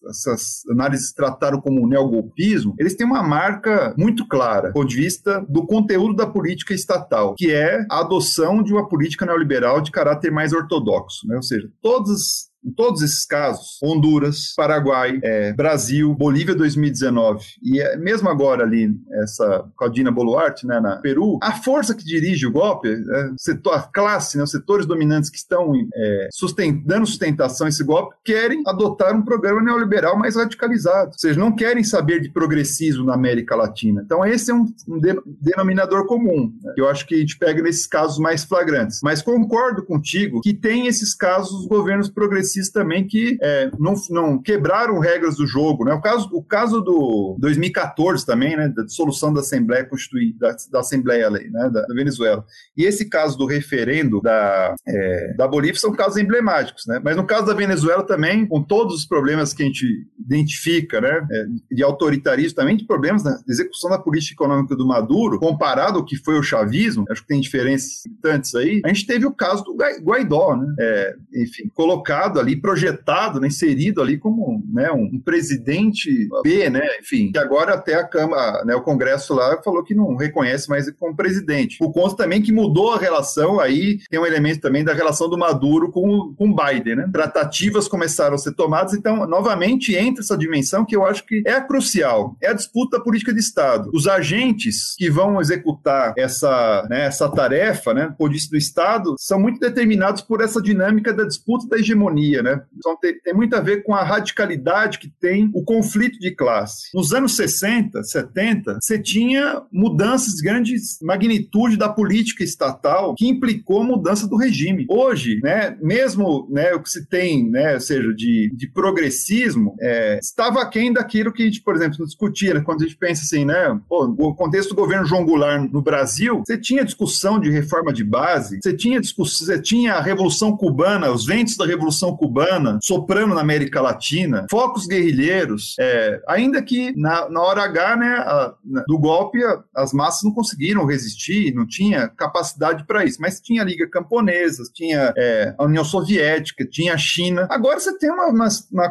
[0.10, 5.46] essas análises trataram como neogolpismo, eles têm uma marca muito clara, do ponto de vista
[5.48, 10.32] do conteúdo da política estatal, que é a adoção de uma política neoliberal de caráter
[10.32, 11.36] mais ortodoxo, né?
[11.36, 17.95] ou seja, todas em todos esses casos, Honduras, Paraguai, é, Brasil, Bolívia 2019 e é,
[17.95, 22.89] mesmo agora ali essa Claudina Boluarte, né, na Peru, a força que dirige o golpe,
[22.89, 27.69] é, setor, a classe, né, os setores dominantes que estão é, sustent, dando sustentação a
[27.69, 32.30] esse golpe, querem adotar um programa neoliberal mais radicalizado, ou seja, não querem saber de
[32.30, 34.01] progressismo na América Latina.
[34.03, 37.38] Então esse é um, um de, denominador comum, né, que eu acho que a gente
[37.38, 38.99] pega nesses casos mais flagrantes.
[39.01, 44.41] Mas concordo contigo que tem esses casos dos governos progressistas também que é, não, não
[44.41, 45.93] quebraram regras do jogo, né?
[45.93, 51.30] O caso, o caso do 2014 também, né, da dissolução da Assembleia Constituinte, da, Assembleia
[51.30, 52.43] Lei, né, da, da, Venezuela.
[52.76, 57.00] E esse caso do referendo da, é, da Bolívia são casos emblemáticos, né?
[57.04, 59.86] Mas no caso da Venezuela também, com todos os problemas que a gente
[60.20, 65.39] identifica, né, é, de autoritarismo, também de problemas na execução da política econômica do Maduro,
[65.39, 68.82] comparado ao que foi o chavismo, acho que tem diferenças importantes aí.
[68.86, 70.76] A gente teve o caso do Guaidó, né?
[70.80, 76.86] É, enfim, colocado ali, projetado, né, inserido ali como né, um, presidente B, né?
[77.00, 80.89] Enfim, que agora até a Câmara, né, o Congresso lá falou que não reconhece mais
[80.91, 81.78] como presidente.
[81.78, 85.38] Por conta também que mudou a relação, aí tem um elemento também da relação do
[85.38, 87.10] Maduro com, com Biden, né?
[87.12, 91.60] Tratativas começaram a ser tomadas, então, novamente, entra essa dimensão que eu acho que é
[91.62, 93.89] crucial, é a disputa política de Estado.
[93.93, 99.60] Os agentes que vão executar essa, né, essa tarefa, né, polícia do Estado, são muito
[99.60, 102.61] determinados por essa dinâmica da disputa da hegemonia, né?
[102.77, 106.89] Então, tem, tem muito a ver com a radicalidade que tem o conflito de classe.
[106.93, 113.83] Nos anos 60, 70, você tinha mudanças de grande magnitude da política estatal que implicou
[113.83, 114.85] mudança do regime.
[114.89, 120.19] Hoje, né, mesmo né, o que se tem, né, ou seja, de, de progressismo, é,
[120.19, 123.45] estava aquém daquilo que a gente, por exemplo, discutia, né, quando a gente pensa assim,
[123.45, 127.93] né, pô, o contexto do governo João Goulart no Brasil, você tinha discussão de reforma
[127.93, 132.80] de base, você tinha discussão, você tinha a Revolução Cubana, os ventos da Revolução Cubana
[132.82, 138.53] soprando na América Latina, focos guerrilheiros, é, ainda que na, na hora H, né, a,
[138.88, 143.62] do golpe, a, as massas não conseguiram resistir, não tinha capacidade para isso, mas tinha
[143.62, 147.47] a Liga Camponesa, tinha é, a União Soviética, tinha a China.
[147.49, 148.47] Agora você tem uma, uma,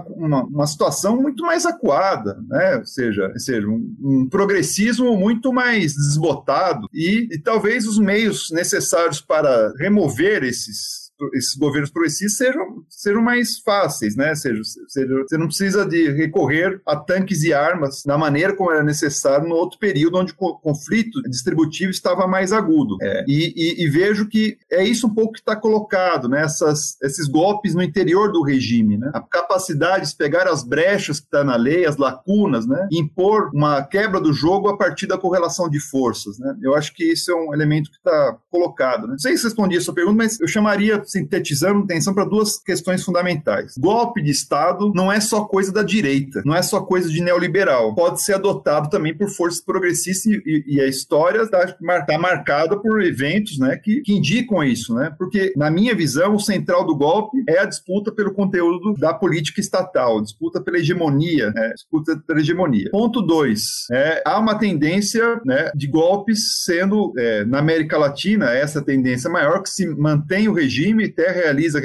[0.08, 2.76] uma, uma situação muito mais acuada, né?
[2.76, 8.50] ou seja, ou seja um, um progressismo muito mais desbotado e, e talvez os meios
[8.50, 14.34] necessários para remover esses esses governos progressistas sejam, sejam mais fáceis, né?
[14.34, 18.82] Seja, seja, você não precisa de recorrer a tanques e armas da maneira como era
[18.82, 22.96] necessário no outro período onde o conflito distributivo estava mais agudo.
[23.00, 23.24] É.
[23.26, 26.42] E, e, e, vejo que é isso um pouco que está colocado, né?
[26.42, 29.10] Essas, esses golpes no interior do regime, né?
[29.14, 32.88] A capacidade de pegar as brechas que está na lei, as lacunas, né?
[32.90, 36.56] E impor uma quebra do jogo a partir da correlação de forças, né?
[36.62, 39.02] Eu acho que isso é um elemento que está colocado.
[39.06, 39.12] Né?
[39.12, 43.02] Não sei se respondi a sua pergunta, mas eu chamaria sintetizando atenção para duas questões
[43.02, 43.74] fundamentais.
[43.78, 47.94] Golpe de Estado não é só coisa da direita, não é só coisa de neoliberal.
[47.94, 51.66] Pode ser adotado também por forças progressistas e, e a história está
[52.06, 55.14] tá marcada por eventos né, que, que, indicam isso, né?
[55.18, 59.60] Porque, na minha visão, o central do golpe é a disputa pelo conteúdo da política
[59.60, 61.72] estatal, disputa pela hegemonia, né?
[61.74, 62.90] disputa pela hegemonia.
[62.90, 68.82] Ponto dois, é, há uma tendência né, de golpes sendo, é, na América Latina, essa
[68.82, 71.80] tendência maior, que se mantém o regime até realiza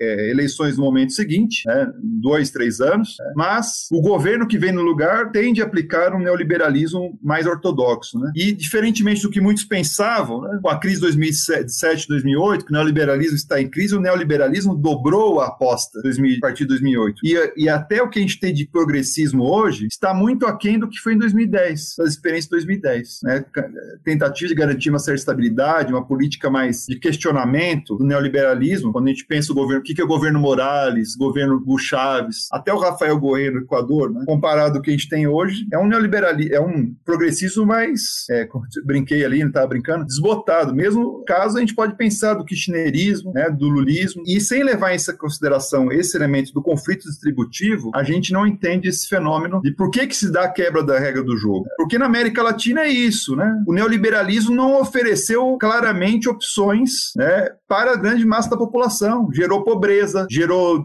[0.00, 4.72] é, eleições no momento seguinte, né, dois, três anos, né, mas o governo que vem
[4.72, 8.18] no lugar tende a aplicar um neoliberalismo mais ortodoxo.
[8.18, 8.32] Né?
[8.34, 12.74] E, diferentemente do que muitos pensavam, né, com a crise de 2007, 2008, que o
[12.74, 17.20] neoliberalismo está em crise, o neoliberalismo dobrou a aposta a partir de 2008.
[17.24, 20.88] E, e até o que a gente tem de progressismo hoje está muito aquém do
[20.88, 23.18] que foi em 2010, das experiências de 2010.
[23.22, 23.44] Né?
[24.04, 29.06] Tentativa de garantir uma certa estabilidade, uma política mais de questionamento do neoliberalismo neoliberalismo, quando
[29.06, 32.72] a gente pensa o governo, o que é o governo Morales, governo Hugo Chaves, até
[32.72, 34.24] o Rafael Correia no Equador, né?
[34.26, 38.48] comparado ao que a gente tem hoje, é um neoliberalismo, é um progressismo mais, é,
[38.84, 40.74] brinquei ali, não estava brincando, desbotado.
[40.74, 44.98] Mesmo caso, a gente pode pensar do kirchnerismo, né, do lulismo, e sem levar em
[45.18, 50.06] consideração esse elemento do conflito distributivo, a gente não entende esse fenômeno de por que,
[50.06, 51.66] que se dá a quebra da regra do jogo.
[51.76, 53.62] Porque na América Latina é isso, né?
[53.66, 59.28] O neoliberalismo não ofereceu claramente opções né, para a grande massa da população.
[59.32, 60.84] Gerou pobreza, gerou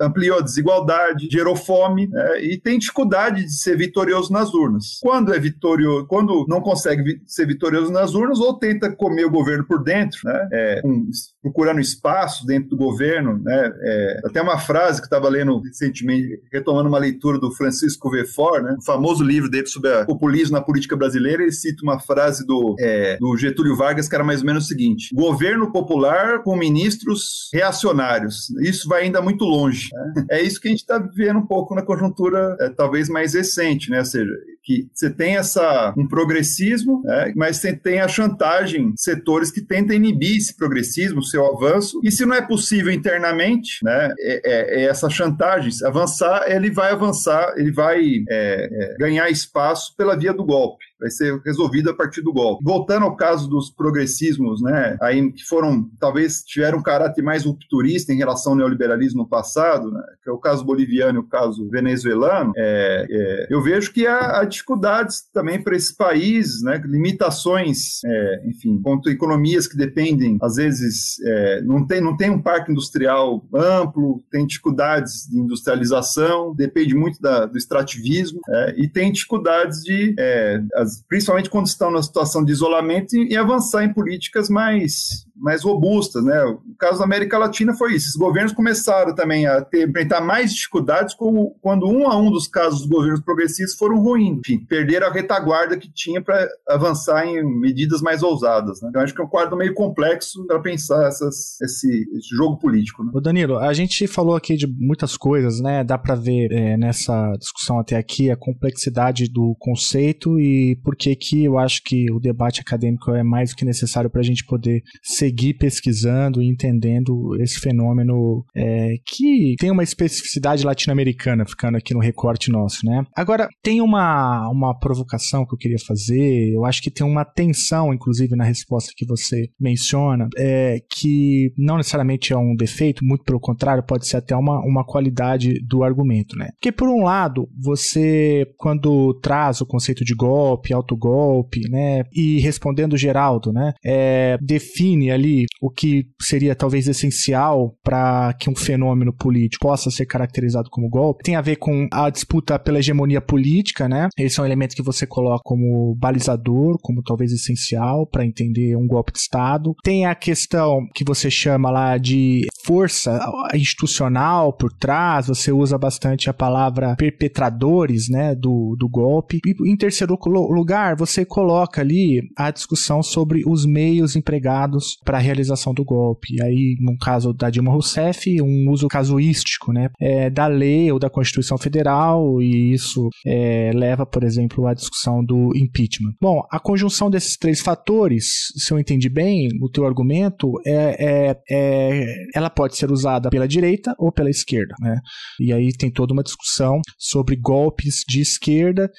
[0.00, 4.98] ampliou a desigualdade, gerou fome né, e tem dificuldade de ser vitorioso nas urnas.
[5.00, 9.64] Quando é vitorioso, quando não consegue ser vitorioso nas urnas, ou tenta comer o governo
[9.64, 11.08] por dentro, né, é, com
[11.42, 13.72] procurando espaço dentro do governo, né?
[13.82, 18.76] É, até uma frase que estava lendo recentemente, retomando uma leitura do Francisco Vefort, né?
[18.78, 22.76] O famoso livro dele sobre o populismo na política brasileira, ele cita uma frase do,
[22.78, 27.50] é, do Getúlio Vargas que era mais ou menos o seguinte: governo popular com ministros
[27.52, 28.50] reacionários.
[28.60, 29.88] Isso vai ainda muito longe.
[29.92, 30.26] Né?
[30.30, 33.90] É isso que a gente está vendo um pouco na conjuntura, é, talvez mais recente,
[33.90, 33.98] né?
[33.98, 34.30] Ou seja,
[34.62, 39.96] que você tem essa um progressismo, né, mas você tem a chantagem, setores que tentam
[39.96, 44.84] inibir esse progressismo, seu avanço, e se não é possível internamente, né, é, é, é
[44.84, 50.44] essa chantagem, avançar, ele vai avançar, ele vai é, é ganhar espaço pela via do
[50.44, 52.64] golpe vai ser resolvido a partir do golpe.
[52.64, 58.12] Voltando ao caso dos progressismos, né, aí que foram, talvez tiveram um caráter mais rupturista
[58.12, 61.68] em relação ao neoliberalismo no passado, né, que é o caso boliviano e o caso
[61.68, 68.02] venezuelano, é, é, eu vejo que há, há dificuldades também para esses países, né, limitações,
[68.04, 72.70] é, enfim, quanto economias que dependem, às vezes, é, não, tem, não tem um parque
[72.70, 79.82] industrial amplo, tem dificuldades de industrialização, depende muito da, do extrativismo, é, e tem dificuldades
[79.82, 85.26] de, é, as principalmente quando estão na situação de isolamento, e, avançar em políticas mais,
[85.42, 86.40] mais robustas, né?
[86.44, 88.10] O caso da América Latina foi isso.
[88.10, 92.46] Os governos começaram também a ter, enfrentar mais dificuldades com, quando um a um dos
[92.46, 94.40] casos dos governos progressistas foram ruindo.
[94.40, 98.80] Enfim, perderam a retaguarda que tinha para avançar em medidas mais ousadas.
[98.80, 98.88] Né?
[98.88, 103.02] Então, acho que é um quadro meio complexo para pensar essas, esse, esse, jogo político.
[103.02, 103.10] Né?
[103.12, 105.82] Ô Danilo, a gente falou aqui de muitas coisas, né?
[105.82, 111.16] Dá para ver é, nessa discussão até aqui a complexidade do conceito e por que
[111.16, 114.44] que eu acho que o debate acadêmico é mais do que necessário para a gente
[114.44, 121.78] poder seguir seguir pesquisando e entendendo esse fenômeno é, que tem uma especificidade latino-americana, ficando
[121.78, 123.04] aqui no recorte nosso, né?
[123.16, 127.92] Agora, tem uma, uma provocação que eu queria fazer, eu acho que tem uma tensão,
[127.94, 133.40] inclusive, na resposta que você menciona, é, que não necessariamente é um defeito, muito pelo
[133.40, 136.50] contrário, pode ser até uma, uma qualidade do argumento, né?
[136.54, 142.96] Porque, por um lado, você, quando traz o conceito de golpe, autogolpe, né, e respondendo
[142.96, 149.12] Geraldo, né, é, define ali ali o que seria talvez essencial para que um fenômeno
[149.12, 153.88] político possa ser caracterizado como golpe, tem a ver com a disputa pela hegemonia política,
[153.88, 154.08] né?
[154.18, 158.86] Esse é um elemento que você coloca como balizador, como talvez essencial para entender um
[158.86, 159.74] golpe de Estado.
[159.84, 163.18] Tem a questão que você chama lá de força
[163.54, 169.40] institucional por trás, você usa bastante a palavra perpetradores, né, do, do golpe.
[169.44, 175.20] E em terceiro lugar, você coloca ali a discussão sobre os meios empregados para a
[175.20, 176.40] realização do golpe.
[176.42, 181.10] Aí, no caso da Dilma Rousseff, um uso casuístico né, é, da lei ou da
[181.10, 186.14] Constituição Federal, e isso é, leva, por exemplo, à discussão do impeachment.
[186.20, 191.36] Bom, a conjunção desses três fatores, se eu entendi bem o teu argumento, é, é,
[191.50, 194.74] é ela pode ser usada pela direita ou pela esquerda.
[194.80, 194.98] Né?
[195.40, 198.90] E aí tem toda uma discussão sobre golpes de esquerda.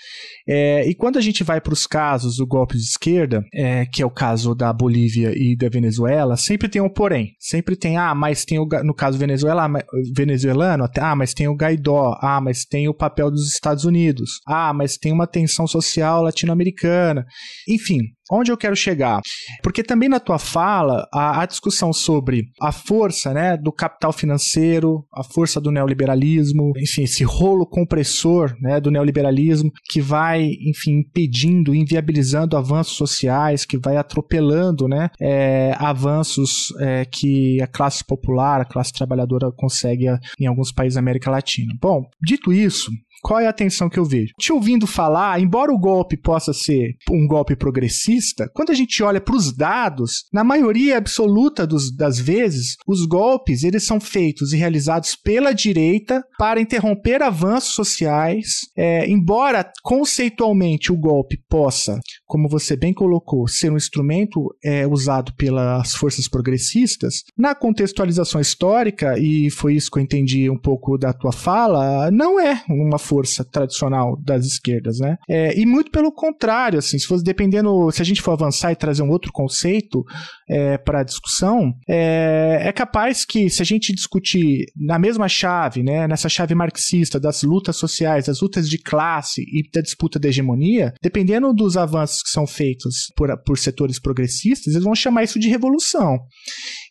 [0.47, 4.01] É, e quando a gente vai para os casos do golpe de esquerda, é, que
[4.01, 7.31] é o caso da Bolívia e da Venezuela, sempre tem um porém.
[7.39, 9.69] Sempre tem, ah, mas tem o, no caso Venezuela,
[10.15, 14.73] venezuelano, ah, mas tem o Gaidó, ah, mas tem o papel dos Estados Unidos, ah,
[14.73, 17.25] mas tem uma tensão social latino-americana.
[17.67, 17.99] Enfim,
[18.31, 19.21] Onde eu quero chegar?
[19.61, 25.05] Porque também na tua fala, a, a, discussão sobre a força né, do capital financeiro,
[25.13, 31.75] a força do neoliberalismo, enfim, esse rolo compressor né, do neoliberalismo que vai, enfim, impedindo,
[31.75, 38.65] inviabilizando avanços sociais, que vai atropelando né, é, avanços é, que a classe popular, a
[38.65, 40.05] classe trabalhadora consegue
[40.39, 41.73] em alguns países da América Latina.
[41.81, 42.89] Bom, dito isso,
[43.23, 44.33] qual é a tensão que eu vejo?
[44.37, 49.21] Te ouvindo falar, embora o golpe possa ser um golpe progressista, quando a gente olha
[49.21, 54.57] para os dados, na maioria absoluta dos, das vezes, os golpes eles são feitos e
[54.57, 58.59] realizados pela direita para interromper avanços sociais.
[58.75, 65.33] É, embora conceitualmente o golpe possa, como você bem colocou, ser um instrumento é, usado
[65.35, 71.13] pelas forças progressistas, na contextualização histórica, e foi isso que eu entendi um pouco da
[71.13, 75.17] tua fala, não é uma força força tradicional das esquerdas, né?
[75.29, 78.75] É, e muito pelo contrário, assim, se fosse dependendo, se a gente for avançar e
[78.75, 80.03] trazer um outro conceito
[80.49, 86.07] é, para discussão, é, é capaz que se a gente discutir na mesma chave, né,
[86.07, 90.93] nessa chave marxista das lutas sociais, das lutas de classe e da disputa da hegemonia,
[91.01, 95.49] dependendo dos avanços que são feitos por, por setores progressistas, eles vão chamar isso de
[95.49, 96.19] revolução.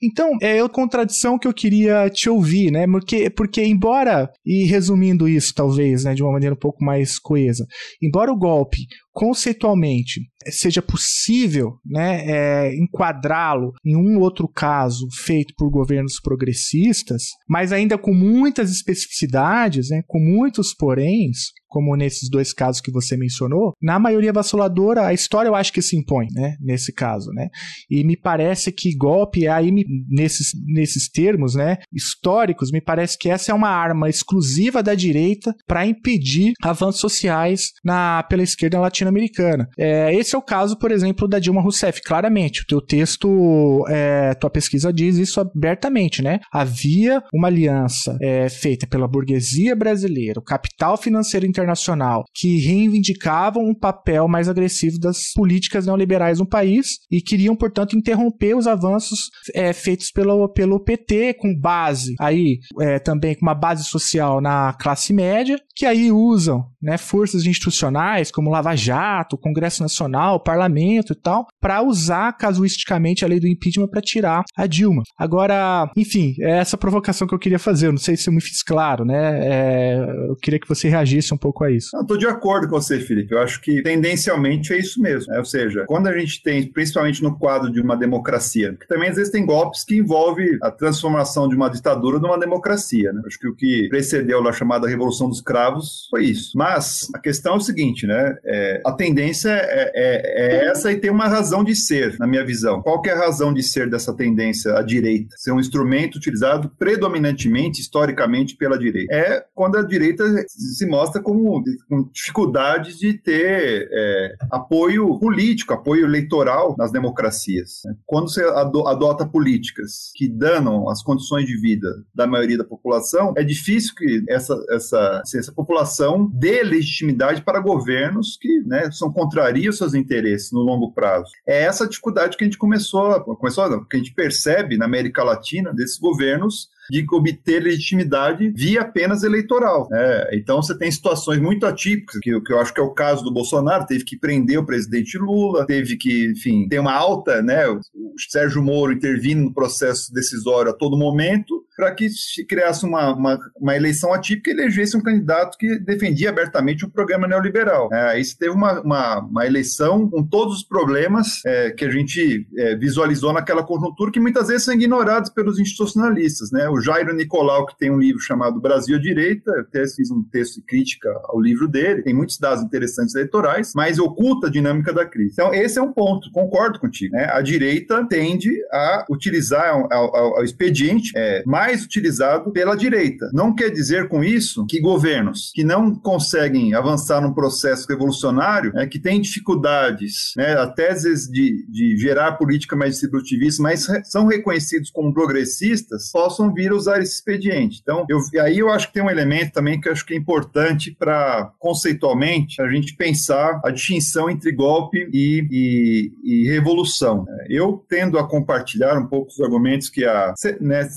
[0.03, 2.87] Então, é a contradição que eu queria te ouvir, né?
[2.87, 7.65] Porque, porque embora, e resumindo isso talvez, né, de uma maneira um pouco mais coesa,
[8.03, 15.71] embora o golpe conceitualmente seja possível né, é, enquadrá-lo em um outro caso feito por
[15.71, 22.83] governos progressistas, mas ainda com muitas especificidades, né, com muitos poréns, como nesses dois casos
[22.83, 26.93] que você mencionou, na maioria vaciladora, a história eu acho que se impõe, né, nesse
[26.93, 27.49] caso, né,
[27.91, 29.73] e me parece que golpe, aí
[30.07, 35.55] nesses, nesses termos, né, históricos, me parece que essa é uma arma exclusiva da direita
[35.67, 39.67] para impedir avanços sociais na, pela esquerda latino-americana.
[39.79, 44.35] É, esse é o caso, por exemplo, da Dilma Rousseff, claramente, o teu texto, é,
[44.35, 50.45] tua pesquisa diz isso abertamente, né, havia uma aliança é, feita pela burguesia brasileira, o
[50.45, 56.99] capital financeiro internacional internacional que reivindicavam um papel mais agressivo das políticas neoliberais no país
[57.11, 62.99] e queriam, portanto, interromper os avanços é, feitos pelo, pelo PT com base aí é,
[62.99, 68.51] também com uma base social na classe média, que aí usam né, forças institucionais como
[68.51, 74.01] Lava Jato, Congresso Nacional, Parlamento e tal, para usar casuisticamente a lei do impeachment para
[74.01, 75.03] tirar a Dilma.
[75.17, 77.87] Agora, enfim, é essa provocação que eu queria fazer.
[77.87, 79.41] Eu não sei se eu me fiz claro, né?
[79.43, 79.99] É,
[80.29, 81.97] eu queria que você reagisse um pouco pouco a isso.
[81.97, 83.35] Estou de acordo com você, Felipe.
[83.35, 85.31] Eu acho que tendencialmente é isso mesmo.
[85.31, 85.39] Né?
[85.39, 89.17] Ou seja, quando a gente tem, principalmente no quadro de uma democracia, porque também às
[89.17, 93.13] vezes tem golpes que envolvem a transformação de uma ditadura numa democracia.
[93.13, 93.23] Né?
[93.27, 96.57] Acho que o que precedeu a chamada Revolução dos Cravos foi isso.
[96.57, 98.37] Mas a questão é o seguinte, né?
[98.45, 102.45] É, a tendência é, é, é, essa e tem uma razão de ser, na minha
[102.45, 102.81] visão.
[102.83, 105.35] Qual que é a razão de ser dessa tendência à direita?
[105.37, 109.15] Ser um instrumento utilizado predominantemente, historicamente, pela direita.
[109.15, 111.42] É quando a direita se mostra como
[111.89, 117.83] com, dificuldades de ter é, apoio político, apoio eleitoral nas democracias.
[117.85, 117.95] Né?
[118.07, 123.43] Quando você adota políticas que danam as condições de vida da maioria da população, é
[123.43, 129.73] difícil que essa, essa, assim, essa população dê legitimidade para governos que né, são contrariam
[129.73, 131.31] seus interesses no longo prazo.
[131.47, 135.73] É essa dificuldade que a gente começou, começou que a gente percebe na América Latina
[135.73, 139.89] desses governos de obter legitimidade via apenas eleitoral.
[139.91, 140.29] Né?
[140.33, 143.33] Então você tem situações muito atípicas, que, que eu acho que é o caso do
[143.33, 147.69] Bolsonaro, teve que prender o presidente Lula, teve que, enfim, ter uma alta, né?
[147.69, 147.81] O
[148.29, 153.39] Sérgio Moro intervindo no processo decisório a todo momento, para que se criasse uma, uma,
[153.61, 157.89] uma, eleição atípica e elegesse um candidato que defendia abertamente o um programa neoliberal.
[157.93, 162.47] É, se teve uma, uma, uma, eleição com todos os problemas é, que a gente
[162.57, 166.53] é, visualizou naquela conjuntura, que muitas vezes são ignorados pelos institucionalistas.
[166.53, 166.69] Né?
[166.69, 170.23] O Jairo Nicolau, que tem um livro chamado Brasil à Direita, eu até fiz um
[170.23, 174.93] texto de crítica ao livro dele, tem muitos dados interessantes eleitorais, mas oculta a dinâmica
[174.93, 175.33] da crise.
[175.33, 177.17] Então, esse é um ponto, concordo contigo.
[177.17, 177.29] Né?
[177.33, 183.31] A direita tende a utilizar o expediente é, mais mais utilizado pela direita.
[183.33, 188.87] Não quer dizer com isso que governos que não conseguem avançar num processo revolucionário, né,
[188.87, 194.91] que têm dificuldades, né, até vezes de, de gerar política mais distributivista, mas são reconhecidos
[194.91, 197.81] como progressistas, possam vir a usar esse expediente.
[197.83, 200.17] Então, eu, aí eu acho que tem um elemento também que eu acho que é
[200.17, 207.25] importante para, conceitualmente, a gente pensar a distinção entre golpe e, e, e revolução.
[207.49, 210.89] Eu tendo a compartilhar um pouco os argumentos que a, né,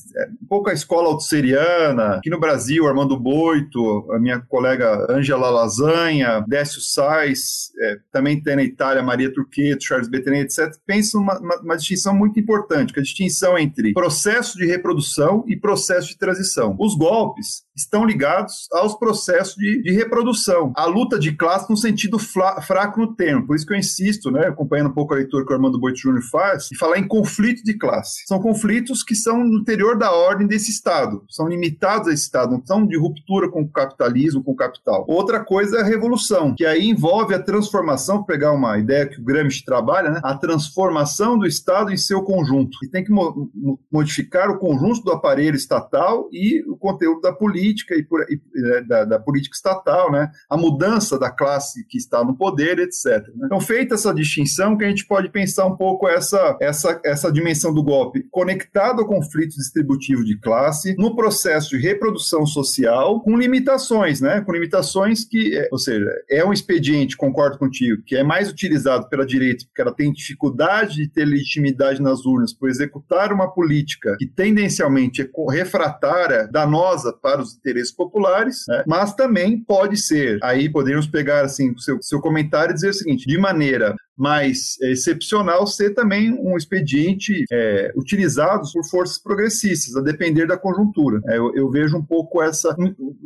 [0.42, 6.44] um pouco a escola altusseriana, aqui no Brasil, Armando Boito, a minha colega Angela Lasanha,
[6.48, 11.62] Décio Sais, é, também tem na Itália Maria Turqueto, Charles Bettenet, etc., pensam uma, uma,
[11.62, 16.18] uma, distinção muito importante, que é a distinção entre processo de reprodução e processo de
[16.18, 16.76] transição.
[16.80, 22.18] Os golpes estão ligados aos processos de, de reprodução, a luta de classe no sentido
[22.18, 25.52] fraco no termo, por isso que eu insisto, né, acompanhando um pouco a leitura que
[25.52, 28.24] o Armando Boito Júnior faz, e falar em conflito de classe.
[28.28, 32.52] São conflitos que são no interior da ordem desse Estado, são limitados a esse Estado,
[32.52, 35.06] não são de ruptura com o capitalismo, com o capital.
[35.08, 39.24] Outra coisa é a revolução, que aí envolve a transformação, pegar uma ideia que o
[39.24, 42.78] Gramsci trabalha, né, a transformação do Estado em seu conjunto.
[42.84, 43.50] E tem que mo
[43.92, 48.82] modificar o conjunto do aparelho estatal e o conteúdo da política e, por, e né,
[48.82, 53.06] da, da, política estatal, né, a mudança da classe que está no poder, etc.
[53.36, 53.46] Né.
[53.46, 57.74] Então, feita essa distinção, que a gente pode pensar um pouco essa, essa, essa dimensão
[57.74, 64.22] do golpe conectado ao conflito distributivo de classe, no processo de reprodução social, com limitações,
[64.22, 64.42] né?
[64.42, 69.08] Com limitações que, é, ou seja, é um expediente, concordo contigo, que é mais utilizado
[69.10, 74.16] pela direita, porque ela tem dificuldade de ter legitimidade nas urnas por executar uma política
[74.18, 78.84] que tendencialmente é refratária, danosa para os interesses populares, né?
[78.88, 82.94] mas também pode ser, aí podemos pegar assim o seu, seu comentário e dizer o
[82.94, 89.96] seguinte, de maneira mais é, excepcional ser também um expediente é, utilizado por forças progressistas,
[89.96, 91.20] a depender da conjuntura.
[91.28, 92.76] É, eu, eu, vejo um pouco essa.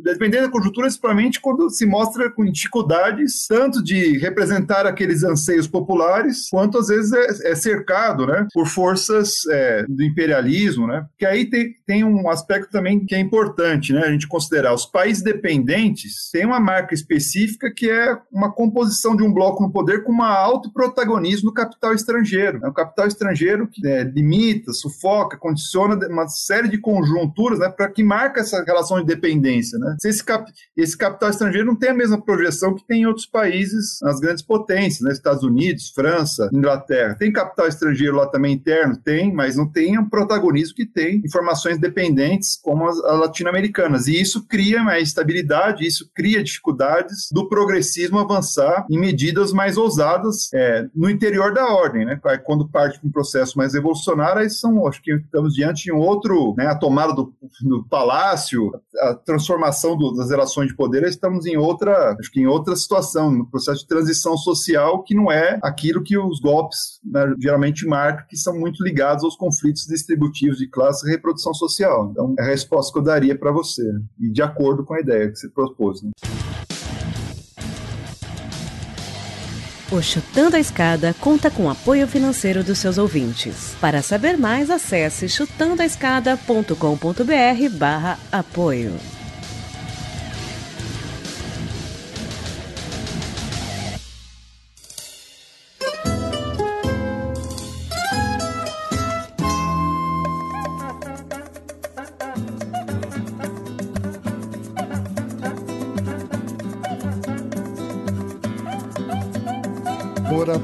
[0.02, 6.48] Dependendo da conjuntura, principalmente quando se mostra com dificuldades, tanto de representar aqueles anseios populares,
[6.50, 11.06] quanto às vezes é, é cercado né, por forças é, do imperialismo, né?
[11.18, 14.00] Que aí tem, tem um aspecto também que é importante, né?
[14.00, 19.22] A gente considerar os países dependentes têm uma marca específica que é uma composição de
[19.22, 22.60] um bloco no poder com uma alto protagonismo do capital estrangeiro.
[22.64, 27.90] É um capital estrangeiro que é, limita, sufoca, condiciona uma série de conjunturas né, para
[27.90, 29.78] que marca essa relação de dependência.
[29.78, 29.96] Né?
[30.00, 33.26] Se esse, cap esse capital estrangeiro não tem a mesma projeção que tem em outros
[33.26, 35.12] países, nas grandes potências, né?
[35.12, 37.14] Estados Unidos, França, Inglaterra.
[37.14, 38.96] Tem capital estrangeiro lá também interno?
[38.96, 44.06] Tem, mas não tem o protagonismo que tem informações dependentes como as, as latino-americanas.
[44.10, 50.52] E isso cria mais estabilidade, isso cria dificuldades do progressismo avançar em medidas mais ousadas
[50.52, 52.20] é, no interior da ordem, né?
[52.44, 55.98] Quando parte para um processo mais revolucionário, aí são, acho que estamos diante de um
[55.98, 56.66] outro, né?
[56.66, 57.32] A tomada do,
[57.62, 62.46] do palácio, a transformação do, das relações de poder, estamos em outra, acho que em
[62.46, 67.32] outra situação, no processo de transição social que não é aquilo que os golpes né,
[67.38, 72.08] geralmente marcam, que são muito ligados aos conflitos distributivos de classe e reprodução social.
[72.10, 73.84] Então, é a resposta que eu daria para você,
[74.18, 76.02] e de acordo com a ideia que você propôs.
[76.02, 76.10] Né?
[79.92, 83.74] O Chutando a Escada conta com apoio financeiro dos seus ouvintes.
[83.80, 88.92] Para saber mais, acesse chutandoaescada.com.br barra apoio.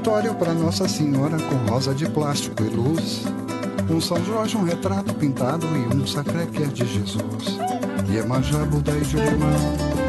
[0.07, 3.23] Oratório para Nossa Senhora com rosa de plástico e luz.
[3.89, 7.59] Um São Jorge, um retrato pintado e um sacré que é de Jesus.
[8.09, 9.51] Iemanjá, Buda e Julimã,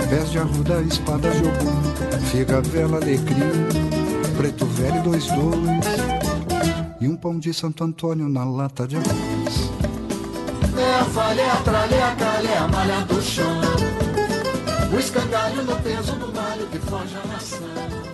[0.09, 1.82] pés de arruda, espada de Ogum,
[2.30, 3.66] figa, vela, alecrim,
[4.36, 5.84] preto velho, dois, dois.
[7.01, 9.70] E um pão de Santo Antônio na lata de arroz.
[10.78, 13.61] É a falha, é tralha, é calha, é malha do chão.
[14.94, 18.07] O escangalho no peso do malho que foge a maçã.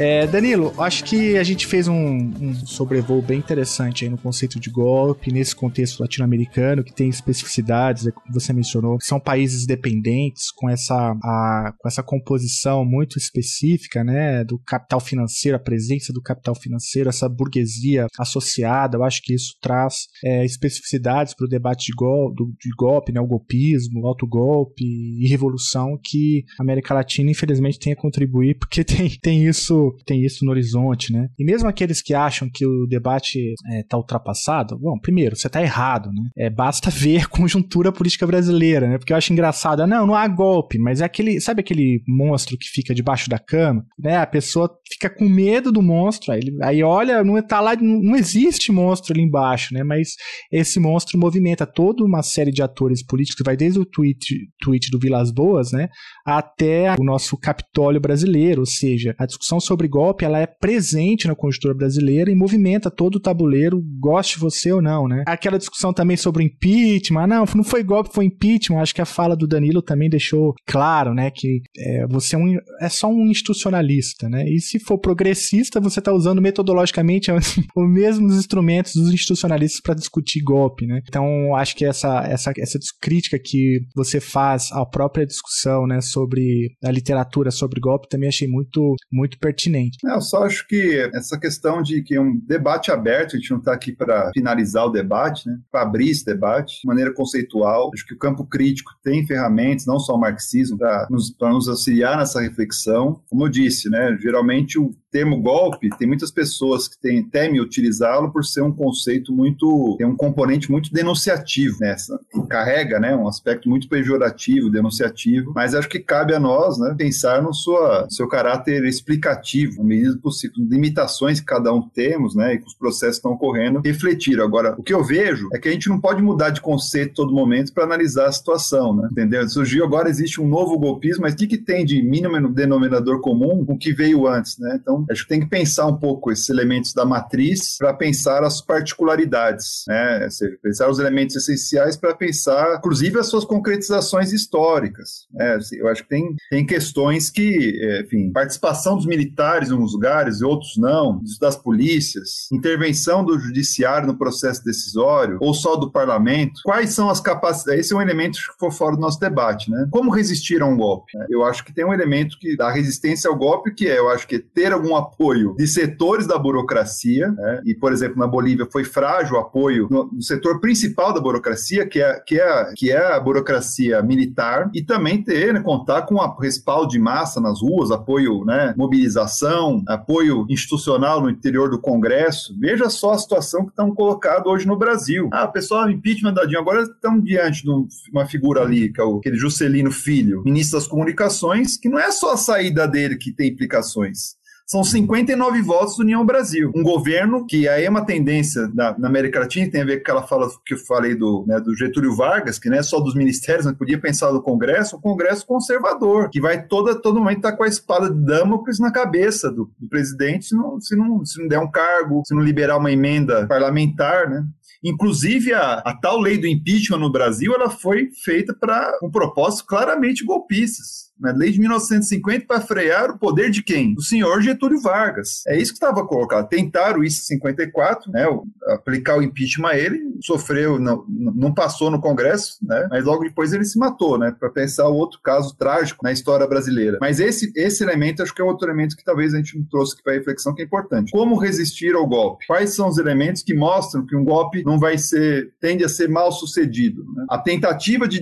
[0.00, 4.70] É, Danilo, acho que a gente fez um, um sobrevoo bem interessante no conceito de
[4.70, 10.50] golpe, nesse contexto latino-americano, que tem especificidades, é como você mencionou, que são países dependentes,
[10.52, 16.22] com essa, a, com essa composição muito específica, né, do capital financeiro, a presença do
[16.22, 21.88] capital financeiro, essa burguesia associada, eu acho que isso traz é, especificidades para o debate
[21.88, 26.94] de, gol, do, de golpe, né, o golpismo, o autogolpe e revolução que a América
[26.94, 31.28] Latina, infelizmente, tem a contribuir, porque tem, tem isso tem isso no horizonte, né?
[31.38, 35.62] E mesmo aqueles que acham que o debate está é, ultrapassado, bom, primeiro, você está
[35.62, 36.28] errado, né?
[36.36, 38.98] É, basta ver conjuntura política brasileira, né?
[38.98, 42.68] Porque eu acho engraçado, não, não há golpe, mas é aquele, sabe aquele monstro que
[42.68, 44.16] fica debaixo da cama, né?
[44.16, 48.72] A pessoa fica com medo do monstro, aí, aí olha, não tá lá, não existe
[48.72, 49.82] monstro ali embaixo, né?
[49.82, 50.10] Mas
[50.52, 54.98] esse monstro movimenta toda uma série de atores políticos, vai desde o tweet, tweet do
[54.98, 55.88] Vilas Boas, né?
[56.24, 61.34] Até o nosso Capitólio brasileiro, ou seja, a discussão sobre golpe, ela é presente na
[61.34, 65.24] conjuntura brasileira e movimenta todo o tabuleiro, goste você ou não, né?
[65.26, 69.06] Aquela discussão também sobre impeachment, ah, não, não foi golpe, foi impeachment, acho que a
[69.06, 73.26] fala do Danilo também deixou claro, né, que é, você é, um, é só um
[73.30, 74.44] institucionalista, né?
[74.48, 77.30] E se for progressista, você está usando metodologicamente
[77.76, 81.00] os mesmos instrumentos dos institucionalistas para discutir golpe, né?
[81.08, 86.70] Então, acho que essa, essa, essa crítica que você faz à própria discussão, né, sobre
[86.84, 89.69] a literatura sobre golpe, também achei muito, muito pertinente.
[90.04, 93.58] Eu só acho que essa questão de que é um debate aberto, a gente não
[93.58, 97.90] está aqui para finalizar o debate, né, para abrir esse debate de maneira conceitual.
[97.94, 102.16] Acho que o campo crítico tem ferramentas, não só o marxismo, para nos, nos auxiliar
[102.16, 103.20] nessa reflexão.
[103.28, 108.32] Como eu disse, né, geralmente o termo golpe, tem muitas pessoas que tem, temem utilizá-lo
[108.32, 113.68] por ser um conceito muito, tem um componente muito denunciativo nessa, carrega, né, um aspecto
[113.68, 118.84] muito pejorativo, denunciativo, mas acho que cabe a nós, né, pensar no sua, seu caráter
[118.84, 123.16] explicativo, na medida do possível, limitações que cada um temos, né, e que os processos
[123.16, 124.40] estão ocorrendo, refletir.
[124.40, 127.32] Agora, o que eu vejo é que a gente não pode mudar de conceito todo
[127.32, 129.48] momento para analisar a situação, né, entendeu?
[129.48, 133.64] Surgiu agora, existe um novo golpismo, mas o que, que tem de mínimo denominador comum
[133.64, 134.78] com o que veio antes, né?
[134.80, 138.60] Então, Acho que tem que pensar um pouco esses elementos da matriz para pensar as
[138.60, 140.28] particularidades, né?
[140.62, 145.26] Pensar os elementos essenciais para pensar, inclusive, as suas concretizações históricas.
[145.32, 145.58] Né?
[145.72, 150.40] Eu acho que tem, tem questões que, é, enfim, participação dos militares em uns lugares
[150.40, 156.60] e outros não, das polícias, intervenção do judiciário no processo decisório ou só do parlamento.
[156.64, 157.86] Quais são as capacidades?
[157.86, 159.86] Esse é um elemento que for fora do nosso debate, né?
[159.90, 161.12] Como resistir a um golpe?
[161.28, 164.26] Eu acho que tem um elemento que da resistência ao golpe que é, eu acho
[164.26, 167.62] que ter algum apoio de setores da burocracia, né?
[167.64, 171.86] e por exemplo na Bolívia foi frágil o apoio no, no, setor principal da burocracia,
[171.86, 176.20] que é, que é, que é a burocracia militar, e também ter, né, contar com
[176.20, 182.56] a respaldo de massa nas ruas, apoio, né, mobilização, apoio institucional no interior do Congresso.
[182.58, 185.28] Veja só a situação que estão colocado hoje no Brasil.
[185.32, 187.70] Ah, pessoal, impeachment da Dilma, agora estão diante de
[188.12, 192.10] uma figura ali, que é o, aquele Juscelino Filho, ministro das Comunicações, que não é
[192.10, 194.39] só a saída dele que tem implicações.
[194.70, 196.70] São 59 votos do União Brasil.
[196.76, 200.02] Um governo que aí é uma tendência na, na América Latina, tem a ver com
[200.02, 203.16] aquela fala que eu falei do, né, do Getúlio Vargas, que não é só dos
[203.16, 207.50] ministérios, mas podia pensar no Congresso, o Congresso conservador, que vai toda, todo momento estar
[207.50, 211.24] tá com a espada de Damocles na cabeça do, do presidente se não, se, não,
[211.24, 214.44] se não der um cargo, se não liberar uma emenda parlamentar, né?
[214.84, 219.66] Inclusive, a, a, tal lei do impeachment no Brasil ela foi feita para um propósito
[219.66, 223.94] claramente golpistas na lei de 1950 para frear o poder de quem?
[223.94, 225.42] Do senhor Getúlio Vargas.
[225.46, 226.48] É isso que estava colocado.
[226.48, 228.26] Tentaram isso em 54, né,
[228.68, 233.52] aplicar o impeachment a ele, sofreu, não, não passou no Congresso, né, mas logo depois
[233.52, 236.98] ele se matou, né, para pensar outro caso trágico na história brasileira.
[237.00, 239.94] Mas esse, esse elemento acho que é outro elemento que talvez a gente não trouxe
[239.94, 241.12] aqui para reflexão que é importante.
[241.12, 242.46] Como resistir ao golpe?
[242.46, 246.08] Quais são os elementos que mostram que um golpe não vai ser, tende a ser
[246.08, 247.04] mal sucedido?
[247.14, 247.26] Né?
[247.28, 248.20] A tentativa de,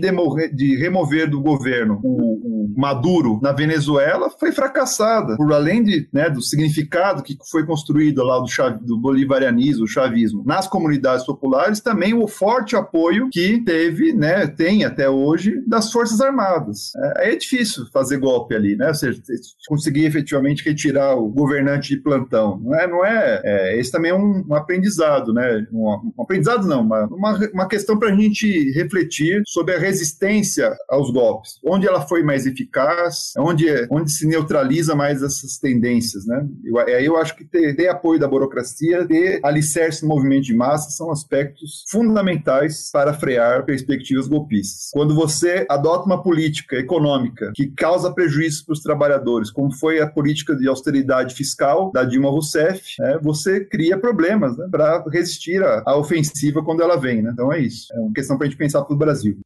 [0.52, 6.30] de remover do governo o, o Maduro na Venezuela foi fracassada, por além de, né,
[6.30, 8.46] do significado que foi construído lá do,
[8.80, 14.84] do bolivarianismo, o chavismo, nas comunidades populares, também o forte apoio que teve, né, tem
[14.84, 16.92] até hoje, das Forças Armadas.
[17.16, 18.88] É, é difícil fazer golpe ali, né?
[18.88, 19.20] Ou seja,
[19.68, 22.58] conseguir efetivamente retirar o governante de plantão.
[22.58, 25.66] Não é, não é, é esse também é um, um aprendizado, né?
[25.72, 30.74] Um, um, aprendizado não, uma, uma, uma questão para a gente refletir sobre a resistência
[30.88, 36.26] aos golpes, onde ela foi mais eficaz eficaz, onde, onde se neutraliza mais essas tendências,
[36.26, 36.46] né?
[36.64, 40.54] Eu, aí eu acho que ter, ter apoio da burocracia, ter alicerce no movimento de
[40.54, 44.90] massa são aspectos fundamentais para frear perspectivas golpistas.
[44.92, 50.06] Quando você adota uma política econômica que causa prejuízo para os trabalhadores, como foi a
[50.06, 55.82] política de austeridade fiscal da Dilma Rousseff, né, você cria problemas né, para resistir à,
[55.86, 57.22] à, ofensiva quando ela vem.
[57.22, 57.30] Né?
[57.32, 57.86] Então é isso.
[57.94, 59.38] É uma questão para a gente pensar para o Brasil.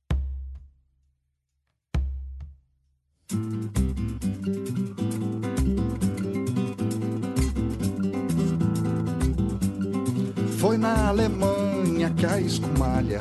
[10.73, 13.21] Foi na Alemanha que a escumalha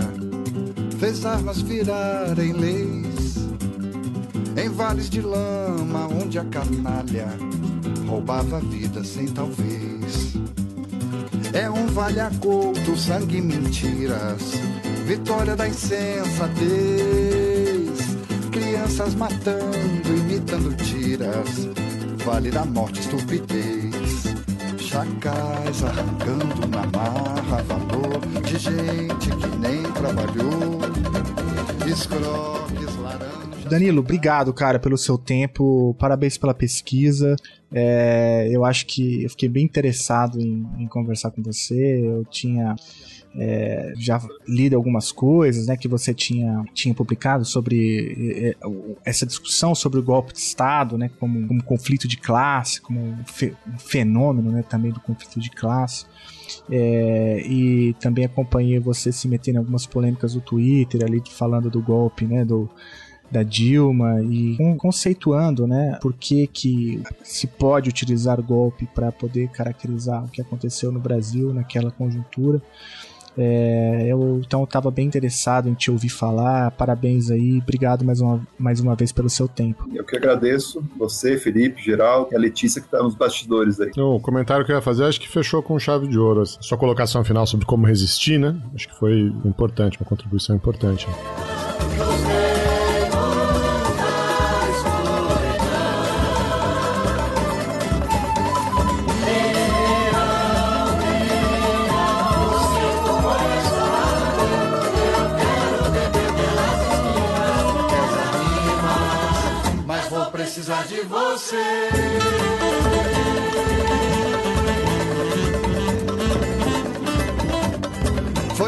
[0.98, 3.36] fez armas virarem leis.
[4.56, 7.28] Em vales de lama, onde a canalha
[8.08, 10.38] roubava a vida sem talvez.
[11.52, 14.54] É um vale a couto, sangue e mentiras,
[15.06, 16.72] vitória da insensatez
[18.50, 21.68] crianças matando, imitando tiras,
[22.24, 24.01] vale da morte, estupidez.
[24.92, 30.82] Chacais arrancando na marra valor de gente que nem trabalhou.
[31.88, 32.92] Escroques.
[33.70, 35.96] Danilo, obrigado, cara, pelo seu tempo.
[35.98, 37.38] Parabéns pela pesquisa.
[37.74, 42.06] É, eu acho que eu fiquei bem interessado em, em conversar com você.
[42.06, 42.76] Eu tinha
[43.36, 48.56] é, já lido algumas coisas né, que você tinha, tinha publicado sobre é, é
[49.06, 53.26] essa discussão sobre o golpe de Estado né, como, como conflito de classe, como um,
[53.26, 56.06] fe, um fenômeno né, também do conflito de classe.
[56.70, 61.82] É, e também acompanhei você se metendo em algumas polêmicas do Twitter ali falando do
[61.82, 62.70] golpe, né, do,
[63.32, 70.26] da Dilma e conceituando, né, por que que se pode utilizar golpe para poder caracterizar
[70.26, 72.62] o que aconteceu no Brasil naquela conjuntura.
[73.38, 76.72] É, eu então estava bem interessado em te ouvir falar.
[76.72, 79.88] Parabéns aí, obrigado mais uma, mais uma vez pelo seu tempo.
[79.94, 83.92] Eu que agradeço, você, Felipe, Geral e a Letícia que está nos bastidores aí.
[83.98, 86.46] O comentário que eu ia fazer, acho que fechou com chave de ouro.
[86.46, 88.60] Sua colocação final sobre como resistir, né?
[88.76, 91.08] Acho que foi importante, uma contribuição importante.
[91.92, 92.41] precisar
[111.52, 111.60] Foi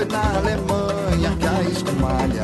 [0.04, 2.44] na Alemanha que a escumalha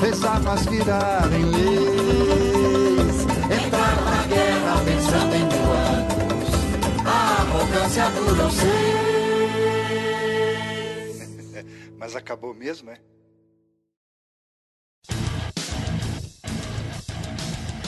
[0.00, 3.26] fez armas virarem leis.
[3.44, 6.48] Entrar na guerra pensando em duanos,
[7.04, 8.72] a arrogância durou seis.
[12.00, 12.98] Mas acabou mesmo, é?